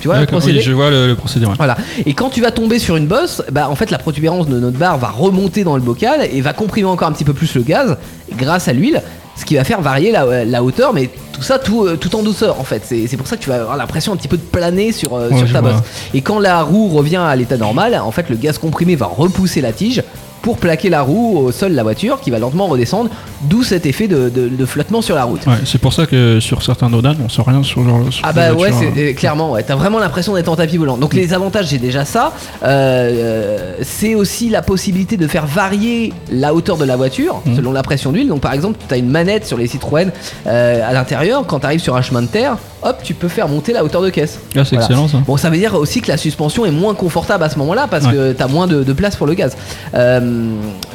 Tu 0.00 0.08
vois 0.08 0.18
le 0.20 0.26
procédé 0.26 0.58
oui, 0.58 0.64
je 0.64 0.72
vois 0.72 0.90
le, 0.90 1.06
le 1.06 1.14
procédé. 1.14 1.46
ouais. 1.46 1.54
voilà. 1.56 1.76
Et 2.04 2.12
quand 2.14 2.28
tu 2.30 2.40
vas 2.42 2.50
tomber 2.50 2.78
sur 2.78 2.96
une 2.96 3.06
bosse, 3.06 3.42
bah 3.52 3.68
en 3.70 3.74
fait 3.74 3.90
la 3.90 3.98
protubérance 3.98 4.48
de 4.48 4.58
notre 4.58 4.76
barre 4.78 4.98
va 4.98 5.08
remonter 5.08 5.64
dans 5.64 5.76
le 5.76 5.82
bocal 5.82 6.28
et 6.30 6.40
va 6.40 6.52
comprimer 6.52 6.88
encore 6.88 7.08
un 7.08 7.12
petit 7.12 7.24
peu 7.24 7.32
plus 7.32 7.54
le 7.54 7.62
gaz 7.62 7.96
grâce 8.36 8.68
à 8.68 8.72
l'huile, 8.72 9.02
ce 9.36 9.44
qui 9.44 9.54
va 9.56 9.64
faire 9.64 9.80
varier 9.80 10.12
la, 10.12 10.44
la 10.44 10.62
hauteur, 10.62 10.92
mais 10.92 11.08
tout 11.32 11.42
ça 11.42 11.58
tout, 11.58 11.84
euh, 11.86 11.96
tout 11.96 12.14
en 12.16 12.22
douceur 12.22 12.60
en 12.60 12.64
fait. 12.64 12.82
C'est 12.84 13.16
pour 13.16 13.26
ça 13.26 13.36
que 13.36 13.42
tu 13.42 13.48
vas 13.48 13.56
avoir 13.62 13.76
l'impression 13.76 14.12
un 14.12 14.16
petit 14.16 14.28
peu 14.28 14.36
de 14.36 14.42
planer 14.42 14.92
sur, 14.92 15.14
euh, 15.14 15.30
Ouais, 15.30 15.38
sur 15.38 15.46
je 15.46 15.52
ta 15.52 15.60
vois. 15.60 15.72
bosse. 15.72 15.80
Et 16.12 16.20
quand 16.20 16.38
la 16.38 16.62
roue 16.62 16.88
revient 16.88 17.16
à 17.16 17.34
l'état 17.34 17.56
normal, 17.56 17.94
en 18.04 18.10
fait 18.10 18.28
le 18.28 18.36
gaz 18.36 18.58
comprimé 18.58 18.96
va 18.96 19.06
repousser 19.06 19.60
la 19.60 19.72
tige 19.72 20.02
pour 20.44 20.58
plaquer 20.58 20.90
la 20.90 21.00
roue 21.00 21.38
au 21.38 21.52
sol 21.52 21.70
de 21.70 21.76
la 21.76 21.82
voiture 21.82 22.20
qui 22.20 22.30
va 22.30 22.38
lentement 22.38 22.66
redescendre, 22.66 23.08
d'où 23.48 23.62
cet 23.62 23.86
effet 23.86 24.08
de, 24.08 24.28
de- 24.28 24.48
de 24.48 24.66
flottement 24.66 25.00
sur 25.00 25.14
la 25.16 25.24
route. 25.24 25.46
Ouais, 25.46 25.54
c'est 25.64 25.80
pour 25.80 25.94
ça 25.94 26.04
que 26.04 26.38
sur 26.38 26.62
certains 26.62 26.90
Dodan, 26.90 27.16
on 27.24 27.30
sent 27.30 27.40
rien 27.46 27.62
sur 27.62 27.82
genre. 27.82 28.00
sur 28.12 28.22
Ah 28.26 28.34
bah 28.34 28.52
ouais, 28.52 28.68
hein. 28.70 28.92
euh, 28.94 29.12
clairement, 29.14 29.52
ouais. 29.52 29.62
T'as 29.62 29.74
vraiment 29.74 29.98
l'impression 29.98 30.34
d'être 30.34 30.48
en 30.50 30.56
tapis 30.56 30.76
volant. 30.76 30.98
Donc 30.98 31.14
les 31.14 31.32
avantages, 31.32 31.68
c'est 31.68 31.78
déjà 31.78 32.04
ça. 32.04 32.32
Euh, 32.62 32.66
euh, 32.68 33.74
c'est 33.82 34.14
aussi 34.14 34.50
la 34.50 34.60
possibilité 34.60 35.16
de 35.16 35.26
faire 35.26 35.46
varier 35.46 36.12
la 36.30 36.52
hauteur 36.54 36.76
de 36.76 36.84
la 36.84 36.96
voiture 36.96 37.40
Mhm. 37.46 37.56
selon 37.56 37.72
la 37.72 37.82
pression 37.82 38.12
d'huile. 38.12 38.28
Donc 38.28 38.42
par 38.42 38.52
exemple, 38.52 38.78
t'as 38.86 38.98
une 38.98 39.08
manette 39.08 39.46
sur 39.46 39.56
les 39.56 39.66
Citroën 39.66 40.10
euh, 40.46 40.86
à 40.86 40.92
l'intérieur. 40.92 41.46
Quand 41.46 41.60
t'arrives 41.60 41.80
sur 41.80 41.96
un 41.96 42.02
chemin 42.02 42.20
de 42.20 42.26
terre, 42.26 42.58
hop, 42.82 42.98
tu 43.02 43.14
peux 43.14 43.28
faire 43.28 43.48
monter 43.48 43.72
la 43.72 43.82
hauteur 43.82 44.02
de 44.02 44.10
caisse. 44.10 44.40
Ah, 44.56 44.64
c'est 44.64 44.76
Voilà. 44.76 44.84
excellent 44.84 45.08
ça. 45.08 45.18
Bon, 45.26 45.38
ça 45.38 45.48
veut 45.48 45.56
dire 45.56 45.74
aussi 45.74 46.02
que 46.02 46.08
la 46.08 46.18
suspension 46.18 46.66
est 46.66 46.70
moins 46.70 46.94
confortable 46.94 47.44
à 47.44 47.48
ce 47.48 47.58
moment-là 47.60 47.86
parce 47.90 48.04
Ouais. 48.04 48.12
que 48.12 48.32
t'as 48.32 48.46
moins 48.48 48.66
de, 48.66 48.82
de 48.82 48.92
place 48.92 49.16
pour 49.16 49.26
le 49.26 49.32
gaz. 49.34 49.56
Euh, 49.94 50.33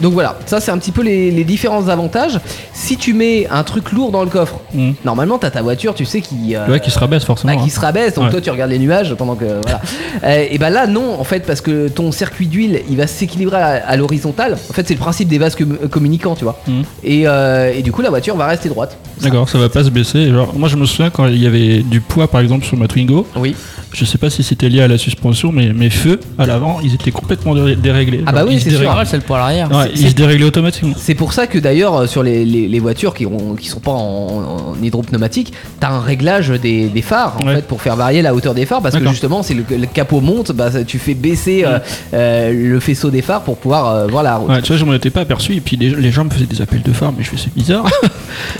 donc 0.01 0.13
voilà, 0.13 0.37
ça 0.45 0.59
c'est 0.59 0.71
un 0.71 0.77
petit 0.77 0.91
peu 0.91 1.01
les, 1.03 1.31
les 1.31 1.43
différents 1.43 1.87
avantages. 1.87 2.39
Si 2.73 2.97
tu 2.97 3.13
mets 3.13 3.47
un 3.49 3.63
truc 3.63 3.91
lourd 3.91 4.11
dans 4.11 4.23
le 4.23 4.29
coffre, 4.29 4.59
Mhm. 4.73 4.93
normalement 5.05 5.37
t'as 5.37 5.49
ta 5.51 5.61
voiture, 5.61 5.93
tu 5.95 6.05
sais 6.05 6.21
qui 6.21 6.55
euh, 6.55 6.67
Ouais, 6.67 6.79
qui 6.79 6.91
se 6.91 6.99
rabaisse 6.99 7.23
forcément. 7.23 7.53
bah, 7.53 7.59
hein. 7.59 7.63
qui 7.63 7.69
se 7.71 7.79
rabaisse, 7.79 8.13
donc 8.13 8.25
Ouais. 8.25 8.31
toi 8.31 8.41
tu 8.41 8.49
regardes 8.49 8.71
les 8.71 8.79
nuages 8.79 9.13
pendant 9.15 9.35
que 9.35 9.45
voilà. 9.63 9.81
Euh, 10.23 10.45
et 10.49 10.57
bah 10.57 10.69
là 10.69 10.87
non 10.87 11.19
en 11.19 11.23
fait 11.23 11.45
parce 11.45 11.61
que 11.61 11.87
ton 11.87 12.11
circuit 12.11 12.47
d'huile 12.47 12.81
il 12.89 12.97
va 12.97 13.07
s'équilibrer 13.07 13.57
à, 13.57 13.83
à 13.87 13.97
l'horizontale. 13.97 14.53
En 14.69 14.73
fait 14.73 14.87
c'est 14.87 14.93
le 14.93 14.99
principe 14.99 15.27
des 15.27 15.37
vases 15.37 15.55
com- 15.55 15.77
communicants 15.89 16.35
tu 16.35 16.43
vois. 16.43 16.59
Mhm. 16.67 16.83
Et, 17.03 17.23
euh, 17.27 17.73
et 17.75 17.81
du 17.81 17.91
coup 17.91 18.01
la 18.01 18.09
voiture 18.09 18.35
va 18.35 18.47
rester 18.47 18.69
droite. 18.69 18.97
D'accord, 19.21 19.49
ça 19.49 19.57
va 19.57 19.67
pas 19.69 19.83
se 19.83 19.89
baisser. 19.89 20.29
Genre, 20.29 20.53
moi 20.55 20.69
je 20.69 20.77
me 20.77 20.85
souviens 20.85 21.09
quand 21.09 21.27
il 21.27 21.41
y 21.43 21.47
avait 21.47 21.79
du 21.79 21.99
poids 21.99 22.27
par 22.29 22.39
exemple 22.41 22.65
sur 22.65 22.77
ma 22.77 22.87
Twingo, 22.87 23.27
Oui. 23.35 23.53
je 23.93 24.05
sais 24.05 24.17
pas 24.17 24.29
si 24.29 24.43
c'était 24.43 24.69
lié 24.69 24.81
à 24.81 24.87
la 24.87 24.97
suspension, 24.97 25.51
mais 25.51 25.73
mes 25.73 25.89
feux 25.89 26.19
à 26.37 26.45
l'avant 26.45 26.79
ils 26.81 26.93
étaient 26.93 27.11
complètement 27.11 27.53
dé- 27.55 27.75
déréglés. 27.75 28.23
Ah 28.25 28.31
bah 28.31 28.45
oui, 28.47 28.59
c'est 28.61 28.69
sûr. 28.69 28.79
déréglaient- 28.79 29.05
c'est 29.05 29.17
le 29.17 29.23
l'arrière. 29.37 29.71
Ouais, 29.71 29.91
ils 29.95 30.09
se 30.09 30.13
déréglaient 30.15 30.45
automatiquement. 30.45 30.93
C'est 30.97 31.15
pour 31.15 31.33
ça 31.33 31.47
que 31.47 31.57
d'ailleurs 31.59 31.95
euh, 31.95 32.07
sur 32.07 32.23
les, 32.23 32.43
les- 32.45 32.67
les 32.67 32.79
voitures 32.79 33.13
qui, 33.13 33.25
ont, 33.25 33.55
qui 33.55 33.67
sont 33.67 33.79
pas 33.79 33.91
en, 33.91 34.75
en 34.77 34.83
hydropneumatique, 34.83 35.53
t'as 35.79 35.89
un 35.89 36.01
réglage 36.01 36.49
des, 36.49 36.87
des 36.87 37.01
phares 37.01 37.37
en 37.41 37.45
Ouais. 37.47 37.55
fait 37.55 37.65
pour 37.67 37.81
faire 37.81 37.95
varier 37.95 38.21
la 38.21 38.33
hauteur 38.33 38.53
des 38.53 38.65
phares 38.65 38.81
parce 38.81 38.97
que 38.97 39.07
justement 39.07 39.43
c'est 39.43 39.53
le, 39.53 39.63
le 39.69 39.85
capot 39.87 40.21
monte, 40.21 40.51
bah, 40.51 40.71
ça- 40.71 40.83
tu 40.83 40.99
fais 40.99 41.13
baisser 41.13 41.63
euh, 41.65 41.79
euh, 42.13 42.51
le 42.73 42.79
faisceau 42.79 43.09
des 43.09 43.21
phares 43.21 43.41
pour 43.41 43.57
pouvoir 43.57 43.87
euh, 43.93 44.07
voir 44.07 44.23
la 44.23 44.35
route. 44.37 44.49
Ouais, 44.49 44.61
tu 44.61 44.69
vois, 44.69 44.77
je 44.77 44.85
m'en 44.85 44.93
étais 44.93 45.09
pas 45.09 45.21
aperçu 45.21 45.55
et 45.55 45.61
puis 45.61 45.75
les, 45.77 45.89
les 45.91 46.11
gens 46.11 46.25
me 46.25 46.29
faisaient 46.29 46.45
des 46.45 46.61
appels 46.61 46.81
de 46.81 46.91
phare, 46.91 47.13
mais 47.17 47.23
je 47.23 47.29
fais 47.29 47.37
c'est 47.37 47.53
bizarre. 47.53 47.85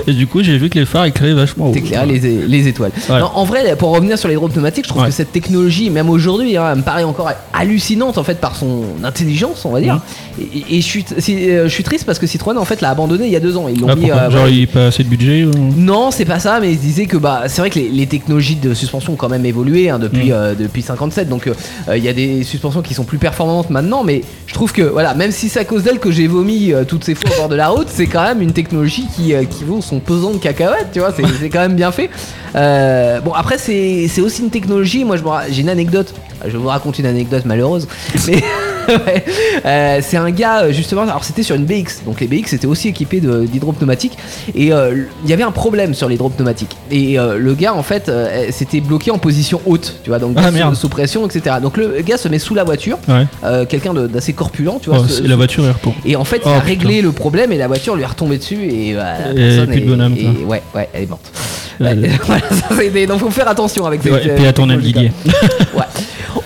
et 0.08 0.14
du 0.14 0.28
coup, 0.28 0.44
j'ai 0.44 0.58
vu 0.58 0.70
que 0.70 0.78
les 0.80 0.86
phares 0.86 1.06
éclairaient 1.06 1.34
vachement 1.34 1.70
haut. 1.70 1.74
Les, 1.74 2.20
les 2.48 2.68
étoiles. 2.68 2.92
Ouais. 3.10 3.20
Non, 3.20 3.32
en 3.34 3.44
vrai, 3.46 3.76
pour 3.78 3.90
revenir 3.94 4.18
sur 4.18 4.30
l'hydropneumatique, 4.30 4.86
je 4.86 4.90
trouve 4.90 5.02
Ouais. 5.04 5.10
que 5.10 5.14
cette 5.14 5.32
technologie, 5.32 5.90
même 5.90 6.10
aujourd'hui, 6.10 6.58
hein, 6.58 6.76
me 6.76 6.82
paraît 6.82 7.04
encore 7.04 7.32
hallucinante 7.54 8.18
en 8.18 8.24
fait 8.24 8.40
par 8.40 8.56
son 8.56 8.84
intelligence, 9.04 9.66
on 9.66 9.72
va 9.72 9.82
dire. 9.82 10.02
Et, 10.40 10.78
et 10.78 10.82
je, 10.82 10.86
suis, 10.86 11.06
si- 11.18 11.50
euh, 11.50 11.64
je 11.66 11.74
suis 11.74 11.84
triste 11.84 12.06
parce 12.06 12.20
que 12.20 12.28
Citroën 12.28 12.58
en 12.58 12.66
fait 12.66 12.82
l'a 12.82 12.90
abandonné 12.90 13.26
il 13.26 13.32
y 13.32 13.36
a 13.36 13.40
deux 13.40 13.58
ans. 13.58 13.68
Ils 13.68 13.80
l'ont 13.80 13.88
Ah, 13.90 13.96
mis. 13.96 14.10
euh, 14.12 14.30
Genre, 14.32 14.48
il 14.48 14.58
n'y 14.58 14.64
a 14.64 14.68
pas 14.68 14.88
assez 14.88 15.04
de 15.04 15.10
budget 15.10 15.46
ou... 15.46 15.52
Non, 15.78 16.12
c'est 16.12 16.26
pas 16.26 16.40
ça, 16.40 16.60
mais 16.60 16.72
ils 16.72 16.80
disaient 16.80 17.06
que 17.06 17.18
bah 17.18 17.44
c'est 17.48 17.62
vrai 17.62 17.70
que 17.70 17.80
les, 17.80 17.90
les 17.90 18.08
technologies 18.08 18.56
de 18.56 18.74
suspension 18.74 19.14
ont 19.14 19.18
quand 19.18 19.30
même 19.30 19.46
évolué 19.46 19.90
hein, 19.90 20.00
depuis 20.00 20.30
Mm. 20.30 20.34
euh, 20.34 20.56
depuis 20.56 20.82
57, 20.82 21.30
donc 21.30 21.48
euh, 21.48 21.54
euh, 21.88 21.98
il 21.98 22.04
y 22.04 22.10
a 22.10 22.14
des 22.14 22.44
suspensions 22.44 22.82
qui 22.82 22.94
sont 22.94 23.04
plus 23.04 23.18
performantes 23.18 23.70
maintenant, 23.70 24.04
mais 24.04 24.22
je 24.48 24.54
trouve 24.54 24.72
que 24.74 24.82
voilà, 24.82 25.14
même 25.14 25.32
si 25.32 25.50
c'est 25.50 25.60
à 25.60 25.66
cause 25.66 25.84
d'elle 25.84 26.00
que 26.00 26.12
j'ai 26.12 26.28
vomi 26.28 26.74
toutes 26.88 27.04
ces 27.04 27.16
fois 27.16 27.30
au 27.34 27.38
bord 27.38 27.50
de 27.50 27.56
la 27.56 27.70
route, 27.70 27.88
c'est 27.90 28.08
quand 28.08 28.24
même 28.24 28.42
une 28.42 28.52
technologie 28.54 29.06
qui, 29.16 29.34
qui 29.60 29.82
son 29.82 30.00
pesant 30.00 30.32
de 30.32 30.38
cacahuètes, 30.38 30.90
tu 30.94 31.00
vois, 31.00 31.14
c'est 31.14 31.50
quand 31.50 31.60
même 31.60 31.76
bien 31.76 31.92
fait. 31.92 32.10
Euh, 32.56 33.20
bon 33.22 33.34
après 33.34 33.58
c'est 33.58 34.22
aussi 34.22 34.42
une 34.42 34.50
technologie, 34.50 35.04
moi 35.04 35.18
j'ai 35.50 35.62
une 35.62 35.70
anecdote, 35.70 36.14
je 36.48 36.58
vous 36.58 36.68
raconter 36.68 37.02
une 37.02 37.10
anecdote 37.10 37.46
malheureuse, 37.46 37.88
mais 38.28 38.44
Ouais. 39.06 39.24
Euh, 39.66 40.00
c'est 40.02 40.18
un 40.18 40.32
gars 40.32 40.64
euh, 40.64 40.72
justement. 40.72 41.02
Alors 41.04 41.24
c'était 41.24 41.44
sur 41.44 41.56
une 41.56 41.66
BX, 41.66 42.04
donc 42.06 42.20
les 42.22 42.28
BX 42.28 42.54
étaient 42.54 42.66
aussi 42.68 42.88
équipés 42.90 43.20
d'hydropneumatiques 43.22 44.18
et 44.56 44.74
euh, 44.74 45.04
il 45.24 45.30
y 45.30 45.34
avait 45.34 45.44
un 45.44 45.52
problème 45.52 45.94
sur 45.94 46.10
l'hydropneumatique. 46.10 46.76
Et 46.92 47.20
euh, 47.20 47.38
le 47.38 47.54
gars 47.54 47.74
en 47.74 47.84
fait 47.84 48.12
s'était 48.52 48.82
bloqué 48.82 49.12
en 49.12 49.18
position 49.20 49.62
haute, 49.66 49.96
tu 50.04 50.10
vois, 50.10 50.20
donc 50.20 50.36
Ah, 50.38 50.52
sous, 50.70 50.76
sous 50.76 50.90
pression, 50.90 51.26
etc. 51.28 51.58
Donc 51.62 51.78
le 51.78 52.02
gars 52.02 52.18
se 52.18 52.28
met 52.28 52.40
sous 52.40 52.56
la 52.56 52.64
voiture, 52.64 52.98
Ouais. 53.08 53.26
quelqu'un 53.68 53.94
d'assez 53.94 54.34
corpulent, 54.34 54.80
tu 54.82 54.90
vois. 54.90 55.00
Oh, 55.04 55.08
se- 55.08 55.24
la 55.24 55.36
voiture 55.36 55.66
est 55.66 55.72
repos. 55.72 55.94
et 56.06 56.16
en 56.16 56.24
fait, 56.26 56.42
Oh, 56.46 56.50
il 56.50 56.52
a 56.52 56.54
putain. 56.56 56.66
réglé 56.68 57.02
le 57.02 57.12
problème 57.12 57.52
et 57.52 57.58
la 57.58 57.68
voiture 57.68 57.96
lui 57.96 58.04
est 58.04 58.08
retombée 58.08 58.38
dessus 58.38 58.64
et 58.70 58.94
la 58.94 59.16
personne 59.36 59.68
plus 59.68 59.82
de 59.82 59.86
bonhomme, 59.88 60.16
et- 60.18 60.46
ouais, 60.46 60.62
ouais, 60.76 60.90
elle 60.94 61.04
est 61.04 61.08
morte. 61.10 61.32
Voilà, 61.80 62.42
ça, 62.50 62.76
des- 62.94 63.08
donc 63.08 63.20
faut 63.20 63.30
faire 63.30 63.48
attention 63.48 63.86
avec 63.86 64.02
ces 64.04 64.12
Ouais, 64.12 64.26
et 64.26 64.30
puis 64.36 64.46
à 64.48 64.52
ton. 64.54 64.68
Ouais. 64.70 65.84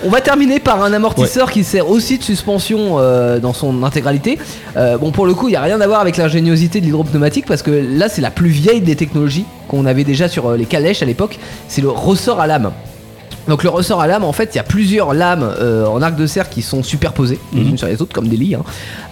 On 0.04 0.08
va 0.10 0.20
terminer 0.20 0.60
par 0.60 0.82
un 0.82 0.92
amortisseur 0.92 1.50
qui 1.50 1.64
sert 1.64 1.88
aussi 1.88 2.18
de 2.18 2.22
suspension 2.22 2.98
euh, 2.98 3.38
dans 3.38 3.52
son 3.52 3.82
intégralité. 3.82 4.38
Euh, 4.76 4.96
bon, 4.98 5.10
pour 5.12 5.26
le 5.26 5.34
coup, 5.34 5.48
il 5.48 5.52
n'y 5.52 5.56
a 5.56 5.62
rien 5.62 5.80
à 5.80 5.86
voir 5.86 6.00
avec 6.00 6.16
l'ingéniosité 6.16 6.80
de 6.80 6.86
l'hydropneumatique 6.86 7.46
parce 7.46 7.62
que 7.62 7.70
là, 7.70 8.08
c'est 8.08 8.22
la 8.22 8.30
plus 8.30 8.48
vieille 8.48 8.80
des 8.80 8.96
technologies 8.96 9.44
qu'on 9.68 9.86
avait 9.86 10.04
déjà 10.04 10.28
sur 10.28 10.46
euh, 10.50 10.56
les 10.56 10.64
calèches 10.66 11.02
à 11.02 11.06
l'époque. 11.06 11.38
C'est 11.68 11.82
le 11.82 11.90
ressort 11.90 12.40
à 12.40 12.46
lame. 12.46 12.72
Donc 13.46 13.62
le 13.62 13.68
ressort 13.68 14.00
à 14.00 14.06
lame, 14.06 14.24
en 14.24 14.32
fait, 14.32 14.50
il 14.54 14.56
y 14.56 14.60
a 14.60 14.64
plusieurs 14.64 15.12
lames 15.12 15.46
euh, 15.60 15.86
en 15.86 16.00
arc 16.00 16.16
de 16.16 16.26
cercle 16.26 16.54
qui 16.54 16.62
sont 16.62 16.82
superposées 16.82 17.38
les 17.52 17.60
Mhm. 17.60 17.68
unes 17.70 17.78
sur 17.78 17.86
les 17.88 18.00
autres 18.00 18.12
comme 18.14 18.28
des 18.28 18.38
lits. 18.38 18.54
hein. 18.54 18.62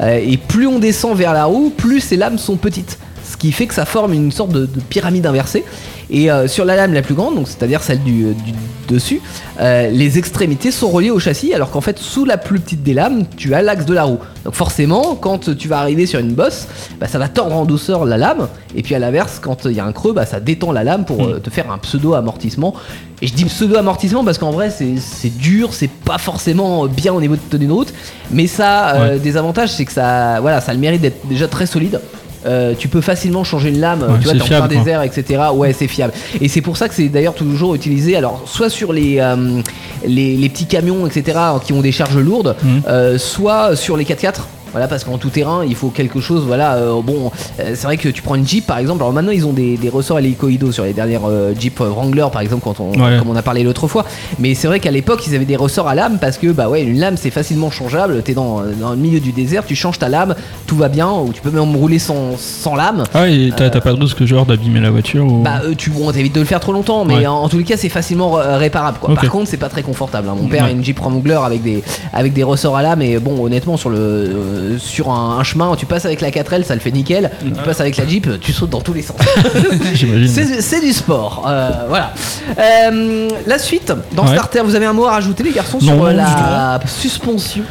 Euh, 0.00 0.18
et 0.24 0.38
plus 0.38 0.66
on 0.66 0.78
descend 0.78 1.14
vers 1.16 1.34
la 1.34 1.44
roue, 1.44 1.70
plus 1.76 2.00
ces 2.00 2.16
lames 2.16 2.38
sont 2.38 2.56
petites. 2.56 2.98
Ce 3.30 3.36
qui 3.36 3.52
fait 3.52 3.66
que 3.66 3.74
ça 3.74 3.84
forme 3.84 4.12
une 4.14 4.32
sorte 4.32 4.50
de, 4.52 4.66
de 4.66 4.80
pyramide 4.88 5.26
inversée. 5.26 5.64
Et 6.12 6.30
euh, 6.30 6.46
sur 6.46 6.66
la 6.66 6.76
lame 6.76 6.92
la 6.92 7.00
plus 7.00 7.14
grande, 7.14 7.34
donc 7.34 7.48
c'est-à-dire 7.48 7.82
celle 7.82 8.02
du, 8.02 8.34
du 8.34 8.52
dessus, 8.86 9.22
euh, 9.60 9.88
les 9.88 10.18
extrémités 10.18 10.70
sont 10.70 10.90
reliées 10.90 11.10
au 11.10 11.18
châssis, 11.18 11.54
alors 11.54 11.70
qu'en 11.70 11.80
fait 11.80 11.98
sous 11.98 12.26
la 12.26 12.36
plus 12.36 12.60
petite 12.60 12.82
des 12.82 12.92
lames, 12.92 13.24
tu 13.36 13.54
as 13.54 13.62
l'axe 13.62 13.86
de 13.86 13.94
la 13.94 14.04
roue. 14.04 14.18
Donc 14.44 14.54
forcément, 14.54 15.14
quand 15.14 15.56
tu 15.56 15.68
vas 15.68 15.78
arriver 15.78 16.04
sur 16.04 16.20
une 16.20 16.34
bosse, 16.34 16.66
bah, 17.00 17.06
ça 17.08 17.18
va 17.18 17.28
tordre 17.28 17.56
en 17.56 17.64
douceur 17.64 18.04
la 18.04 18.18
lame, 18.18 18.48
et 18.76 18.82
puis 18.82 18.94
à 18.94 18.98
l'inverse, 18.98 19.38
quand 19.40 19.64
il 19.64 19.72
y 19.72 19.80
a 19.80 19.86
un 19.86 19.92
creux, 19.92 20.12
bah, 20.12 20.26
ça 20.26 20.38
détend 20.38 20.70
la 20.70 20.84
lame 20.84 21.06
pour 21.06 21.24
euh, 21.24 21.38
te 21.38 21.48
faire 21.48 21.70
un 21.70 21.78
pseudo 21.78 22.12
amortissement. 22.12 22.74
Et 23.22 23.26
je 23.26 23.32
dis 23.32 23.46
pseudo 23.46 23.76
amortissement 23.76 24.24
parce 24.24 24.36
qu'en 24.36 24.50
vrai 24.50 24.70
c'est 24.70 25.38
dur, 25.38 25.72
c'est 25.72 25.88
pas 25.90 26.18
forcément 26.18 26.86
bien 26.86 27.14
au 27.14 27.20
niveau 27.20 27.36
de 27.36 27.40
tenue 27.48 27.66
de 27.66 27.72
route, 27.72 27.94
mais 28.30 28.46
ça 28.48 28.80
a 28.80 29.00
euh, 29.00 29.18
des 29.18 29.36
avantages, 29.36 29.70
c'est 29.70 29.86
que 29.86 29.92
ça, 29.92 30.40
voilà, 30.40 30.60
ça 30.60 30.72
a 30.72 30.74
le 30.74 30.80
mérite 30.80 31.00
d'être 31.00 31.26
déjà 31.26 31.48
très 31.48 31.66
solide. 31.66 32.00
Euh, 32.44 32.74
tu 32.78 32.88
peux 32.88 33.00
facilement 33.00 33.44
changer 33.44 33.68
une 33.70 33.78
lame, 33.80 34.00
Ouais, 34.02 34.18
tu 34.18 34.24
vois, 34.24 34.32
c'est 34.32 34.38
t'es 34.38 34.42
en 34.42 34.46
fiable, 34.46 34.68
plein 34.68 34.76
quoi. 34.76 34.84
désert, 34.84 35.02
etc. 35.02 35.42
Ouais, 35.54 35.72
c'est 35.72 35.86
fiable. 35.88 36.12
Et 36.40 36.48
c'est 36.48 36.60
pour 36.60 36.76
ça 36.76 36.88
que 36.88 36.94
c'est 36.94 37.08
d'ailleurs 37.08 37.34
toujours 37.34 37.74
utilisé, 37.74 38.16
alors 38.16 38.42
soit 38.46 38.68
sur 38.70 38.92
les, 38.92 39.18
euh, 39.20 39.60
les, 40.04 40.36
les 40.36 40.48
petits 40.48 40.66
camions, 40.66 41.06
etc., 41.06 41.38
qui 41.64 41.72
ont 41.72 41.80
des 41.80 41.92
charges 41.92 42.18
lourdes, 42.18 42.56
Mhm. 42.62 42.82
euh, 42.88 43.18
soit 43.18 43.76
sur 43.76 43.96
les 43.96 44.04
4x4. 44.04 44.40
Voilà, 44.72 44.88
parce 44.88 45.04
qu'en 45.04 45.18
tout 45.18 45.28
terrain, 45.30 45.64
il 45.66 45.74
faut 45.74 45.88
quelque 45.90 46.20
chose. 46.20 46.44
Voilà, 46.46 46.74
euh, 46.74 47.00
bon, 47.02 47.30
euh, 47.60 47.72
c'est 47.74 47.84
vrai 47.84 47.96
que 47.96 48.08
tu 48.08 48.22
prends 48.22 48.34
une 48.34 48.46
Jeep 48.46 48.66
par 48.66 48.78
exemple. 48.78 49.02
Alors 49.02 49.12
maintenant, 49.12 49.30
ils 49.32 49.46
ont 49.46 49.52
des, 49.52 49.76
des 49.76 49.88
ressorts 49.88 50.18
hélicoïdaux 50.18 50.72
sur 50.72 50.84
les 50.84 50.92
dernières 50.92 51.28
euh, 51.28 51.52
Jeep 51.58 51.78
Wrangler 51.80 52.26
par 52.32 52.40
exemple, 52.42 52.62
quand 52.64 52.80
on, 52.80 52.90
Ouais. 52.92 53.18
comme 53.18 53.28
on 53.30 53.36
a 53.36 53.42
parlé 53.42 53.62
l'autre 53.62 53.86
fois. 53.88 54.04
Mais 54.38 54.54
c'est 54.54 54.66
vrai 54.66 54.80
qu'à 54.80 54.90
l'époque, 54.90 55.26
ils 55.26 55.34
avaient 55.34 55.44
des 55.44 55.56
ressorts 55.56 55.88
à 55.88 55.94
lame 55.94 56.18
parce 56.20 56.38
que, 56.38 56.48
bah 56.48 56.68
ouais, 56.68 56.82
une 56.82 56.98
lame 56.98 57.16
c'est 57.16 57.30
facilement 57.30 57.70
changeable. 57.70 58.22
T'es 58.22 58.34
dans, 58.34 58.62
dans 58.80 58.90
le 58.90 58.96
milieu 58.96 59.20
du 59.20 59.32
désert, 59.32 59.64
tu 59.66 59.74
changes 59.76 59.98
ta 59.98 60.08
lame, 60.08 60.34
tout 60.66 60.76
va 60.76 60.88
bien, 60.88 61.10
ou 61.10 61.32
tu 61.32 61.40
peux 61.42 61.50
même 61.50 61.76
rouler 61.76 61.98
sans, 61.98 62.36
sans 62.38 62.74
lame. 62.74 63.04
Ah, 63.14 63.28
et 63.28 63.50
t'as 63.56 63.70
t'as 63.70 63.80
pas 63.80 63.92
de 63.92 64.00
risque 64.00 64.24
genre 64.24 64.46
d'abîmer 64.46 64.80
la 64.80 64.90
voiture 64.90 65.24
ou... 65.26 65.42
Bah 65.42 65.60
tu 65.76 65.90
bon 65.90 66.10
t'évites 66.12 66.34
de 66.34 66.40
le 66.40 66.46
faire 66.46 66.60
trop 66.60 66.72
longtemps 66.72 67.04
mais 67.04 67.12
Ouais. 67.16 67.26
en, 67.26 67.34
en 67.42 67.48
tous 67.48 67.58
les 67.58 67.64
cas 67.64 67.76
c'est 67.76 67.88
facilement 67.88 68.32
réparable 68.32 68.98
quoi. 69.00 69.14
Par 69.14 69.28
contre 69.30 69.48
c'est 69.48 69.56
pas 69.56 69.68
très 69.68 69.82
confortable. 69.82 70.28
hein. 70.28 70.36
Mon 70.40 70.48
père 70.48 70.64
Ouais. 70.64 70.68
a 70.70 70.72
une 70.72 70.82
Jeep 70.84 70.98
Wrangler 70.98 71.38
avec 71.44 71.62
des 71.62 71.82
avec 72.12 72.32
des 72.32 72.42
ressorts 72.42 72.76
à 72.76 72.82
lame 72.82 73.02
et 73.02 73.18
bon 73.18 73.44
honnêtement 73.44 73.76
sur 73.76 73.90
le 73.90 74.61
euh, 74.62 74.78
sur 74.78 75.10
un, 75.10 75.38
un 75.38 75.42
chemin 75.44 75.74
tu 75.76 75.86
passes 75.86 76.04
avec 76.04 76.20
la 76.20 76.30
4L 76.30 76.64
ça 76.64 76.74
le 76.74 76.80
fait 76.80 76.90
nickel. 76.90 77.30
Tu 77.44 77.50
passes 77.62 77.80
avec 77.80 77.96
la 77.96 78.06
Jeep 78.06 78.28
tu 78.40 78.52
sautes 78.52 78.70
dans 78.70 78.80
tous 78.80 78.92
les 78.94 79.02
sens. 79.02 79.16
J'imagine. 79.94 80.28
c'est 80.60 80.80
du 80.80 80.92
sport. 80.92 81.44
Euh, 81.46 81.70
voilà. 81.88 82.12
Euh, 82.58 83.28
la 83.46 83.58
suite 83.58 83.92
dans 84.14 84.22
Ouais. 84.26 84.36
Starter 84.36 84.60
vous 84.64 84.74
avez 84.76 84.86
un 84.86 84.92
mot 84.92 85.04
à 85.06 85.12
rajouter 85.12 85.42
les 85.42 85.52
garçons 85.52 85.78
Non, 85.82 85.96
sur 85.96 86.04
la 86.12 86.80
suspension? 86.86 87.62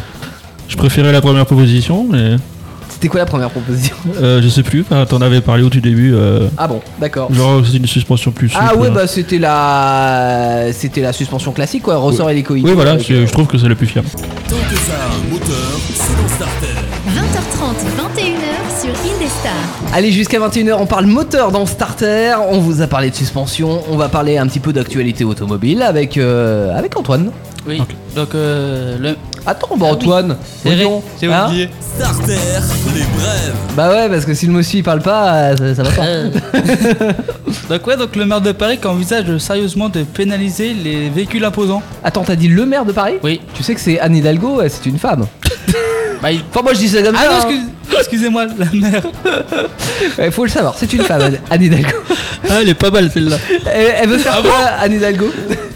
Je 0.67 0.75
préférais 0.77 1.12
la 1.12 1.21
première 1.21 1.45
proposition, 1.45 2.05
mais 2.10 2.36
C'était 2.89 3.07
quoi 3.07 3.19
la 3.21 3.25
première 3.25 3.50
proposition? 3.50 3.95
Euh, 4.21 4.41
je 4.41 4.48
sais 4.50 4.63
plus. 4.63 4.81
Enfin, 4.81 5.05
T'en 5.05 5.21
avais 5.21 5.41
parlé 5.41 5.63
au 5.63 5.69
tout 5.69 5.79
début. 5.81 6.13
euh, 6.13 6.48
Ah 6.57 6.67
bon 6.67 6.81
d'accord. 7.00 7.33
genre, 7.33 7.62
c'est 7.65 7.77
une 7.77 7.88
suspension 7.88 8.31
plus 8.31 8.50
souple. 8.50 8.63
Ah 8.65 8.75
ouais 8.75 8.88
là. 8.89 8.93
bah 8.93 9.07
c'était 9.07 9.38
la 9.39 10.67
c'était 10.74 11.01
la 11.01 11.13
suspension 11.13 11.51
classique 11.51 11.83
quoi 11.83 11.98
ressort 11.98 12.29
hélicoïde. 12.29 12.65
Oui, 12.65 12.71
voilà, 12.74 12.91
euh, 12.91 13.00
je 13.27 13.31
trouve 13.31 13.48
que 13.48 13.57
c'est 13.57 13.67
le 13.67 13.75
plus 13.75 13.88
fiable. 13.88 14.07
Tant 14.50 14.55
que 14.69 14.75
ça 14.77 14.93
a 14.93 15.07
un 15.15 15.31
moteur, 15.31 15.79
c'est 15.93 16.21
dans 16.21 16.27
Starter. 16.36 16.70
20h30, 17.62 17.75
21h 18.15 18.82
sur 18.82 18.89
Indestar. 18.89 19.53
Allez, 19.94 20.12
jusqu'à 20.12 20.39
21h, 20.39 20.77
on 20.80 20.88
parle 20.88 21.06
moteur 21.06 21.51
dans 21.51 21.68
Starter. 21.68 22.34
On 22.50 22.60
vous 22.60 22.82
a 22.82 22.88
parlé 22.88 23.12
de 23.12 23.15
suspension. 23.15 23.84
On 23.88 23.98
va 23.98 24.10
parler 24.10 24.39
un 24.39 24.48
petit 24.48 24.60
peu 24.60 24.74
d'actualité 24.74 25.24
automobile 25.24 25.84
avec, 25.84 26.18
euh, 26.18 26.75
avec 26.75 26.98
Antoine. 26.98 27.32
Oui. 27.68 27.80
Donc, 28.15 28.34
euh, 28.34 28.98
le. 28.98 29.15
Attends, 29.46 29.75
bah 29.75 29.88
Antoine, 29.88 30.38
C'est 30.62 30.70
voyons, 30.75 31.01
j'ai 31.20 31.32
hein 31.32 31.48
oublié. 31.48 31.70
Starter, 31.80 32.34
les 32.94 33.01
brèves. 33.01 33.56
Bah 33.75 33.89
ouais, 33.89 34.10
parce 34.10 34.25
que 34.25 34.36
si 34.36 34.46
le 34.46 34.53
monsieur 34.53 34.80
il 34.80 34.84
parle 34.84 35.01
pas, 35.01 35.34
euh, 35.34 35.58
ça, 35.58 35.75
ça 35.75 35.84
va 35.84 35.91
pas. 35.91 36.06
Euh, 36.06 36.30
donc, 37.70 37.88
ouais, 37.88 37.98
donc 37.98 38.15
le 38.15 38.25
maire 38.25 38.41
de 38.41 38.51
Paris 38.51 38.77
qui 38.77 38.88
envisage 38.88 39.36
sérieusement 39.39 39.89
de 39.89 40.03
pénaliser 40.03 40.74
les 40.74 41.10
véhicules 41.10 41.44
imposants. 41.44 41.82
Attends, 42.03 42.24
t'as 42.24 42.36
dit 42.36 42.50
le 42.50 42.65
maire 42.68 42.86
de 42.86 42.91
Paris? 42.91 43.15
Oui. 43.24 43.41
Tu 43.56 43.63
sais 43.63 43.74
que 43.74 43.82
c'est 43.82 44.00
Anne 44.00 44.15
Hidalgo, 44.15 44.62
euh, 44.62 44.68
c'est 44.70 44.88
une 44.88 45.00
femme. 45.00 45.25
Bah, 46.21 46.31
il- 46.31 46.41
Enfin, 46.49 46.61
moi 46.61 46.73
je 46.73 46.79
dis 46.79 46.87
ça 46.89 47.01
comme 47.01 47.15
Ah 47.17 47.23
ça. 47.23 47.29
non, 47.29 47.35
hein. 47.35 47.49
excuse- 47.49 47.97
excusez-moi, 47.99 48.45
la 48.57 48.65
mère. 48.73 49.01
Ouais, 50.17 50.31
faut 50.31 50.43
le 50.45 50.49
savoir, 50.49 50.75
c'est 50.77 50.91
une 50.93 51.01
femme, 51.03 51.21
Anne- 51.49 51.61
Hidalgo. 51.63 51.97
Ah, 52.49 52.57
elle 52.61 52.69
est 52.69 52.73
pas 52.73 52.91
mal 52.91 53.09
celle-là. 53.11 53.37
Elle, 53.73 53.93
elle 54.01 54.09
veut 54.09 54.17
faire 54.17 54.35
Ah 54.37 54.41
quoi, 54.41 54.57
Anne 54.81 54.93
Hidalgo? 54.93 55.27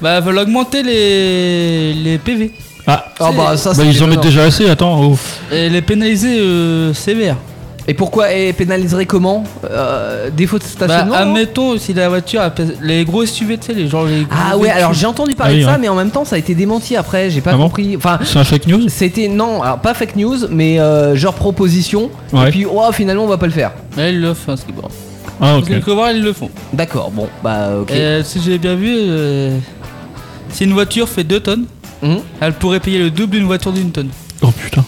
Bah, 0.01 0.17
ils 0.19 0.23
veulent 0.25 0.37
augmenter 0.39 0.83
les, 0.83 1.93
les 1.93 2.17
PV. 2.17 2.51
Ah, 2.87 3.05
Oh 3.19 3.29
bah 3.35 3.57
ça 3.57 3.73
bah, 3.73 3.83
ils 3.83 4.03
en 4.03 4.07
mettent 4.07 4.19
déjà 4.21 4.43
assez, 4.43 4.69
attends. 4.69 5.01
oh. 5.03 5.17
Et 5.51 5.69
les 5.69 5.81
pénaliser 5.81 6.37
euh, 6.39 6.93
sévère. 6.93 7.37
Et 7.88 7.94
pourquoi 7.94 8.30
Elle 8.30 8.54
pénaliserait 8.56 9.06
comment 9.06 9.44
Euh, 9.70 10.30
Défaut 10.32 10.58
de 10.58 10.63
Bah, 10.63 10.70
stationnement 10.88 11.13
non 11.15 11.22
admettons 11.22 11.77
si 11.77 11.94
la 11.94 12.10
voiture, 12.10 12.42
les 12.82 13.06
gros 13.06 13.25
SUV, 13.25 13.58
tu 13.60 13.68
sais, 13.68 13.74
les 13.74 13.88
genre 13.88 14.06
les 14.06 14.25
Ah 14.32 14.56
ouais, 14.58 14.63
véhicules. 14.63 14.77
alors 14.80 14.94
j'ai 14.94 15.06
entendu 15.06 15.36
parler 15.36 15.54
Ah 15.54 15.56
oui, 15.58 15.62
de 15.62 15.65
ça, 15.65 15.72
ouais. 15.74 15.77
mais 15.80 15.89
en 15.89 15.96
même 15.96 16.10
temps 16.10 16.25
ça 16.25 16.36
a 16.36 16.39
été 16.39 16.56
démenti 16.56 16.96
après, 16.96 17.30
j'ai 17.30 17.42
pas 17.42 17.51
Ah 17.54 17.58
bon 17.58 17.63
compris. 17.65 17.96
Enfin, 17.96 18.18
C'est 18.24 18.39
un 18.39 18.44
fake 18.44 18.68
news 18.68 18.89
c'était 18.89 19.27
non, 19.27 19.62
alors 19.62 19.77
pas 19.80 19.94
fake 19.94 20.15
news, 20.15 20.48
mais 20.50 20.80
euh, 20.80 21.15
genre 21.15 21.34
proposition. 21.36 22.10
Ouais. 22.34 22.48
Et 22.48 22.51
puis 22.51 22.65
oh 22.65 22.92
finalement 22.92 23.24
on 23.25 23.27
va 23.27 23.38
pas 23.38 23.46
le 23.46 23.51
faire. 23.51 23.72
Mais 23.98 24.12
ils 24.13 24.20
le 24.22 24.34
font, 24.34 24.56
ce 24.56 24.63
qui 24.65 24.72
est 24.72 24.74
bon. 24.74 24.82
Ah, 24.88 24.89
Parce 25.39 25.58
ok. 25.60 25.63
que 25.65 25.70
quelque 25.74 25.92
part, 25.92 26.12
ils 26.12 26.24
le 26.24 26.34
font. 26.34 26.50
D'accord, 26.74 27.12
bon 27.12 27.27
bah 27.44 27.70
ok. 27.82 27.92
Et 27.92 28.00
euh, 28.00 28.24
si 28.24 28.39
j'ai 28.42 28.58
bien 28.58 28.75
vu, 28.75 28.89
euh, 28.98 29.58
si 30.50 30.63
une 30.63 30.74
voiture 30.74 31.08
fait 31.08 31.24
2 31.24 31.39
tonnes, 31.39 31.65
Mhm. 32.01 32.18
elle 32.42 32.54
pourrait 32.54 32.80
payer 32.80 33.00
le 33.00 33.12
double 33.12 33.34
d'une 33.38 33.46
voiture 33.46 33.72
d'une 33.72 33.92
tonne. 33.92 34.10
Oh 34.42 34.48
putain. 34.51 34.84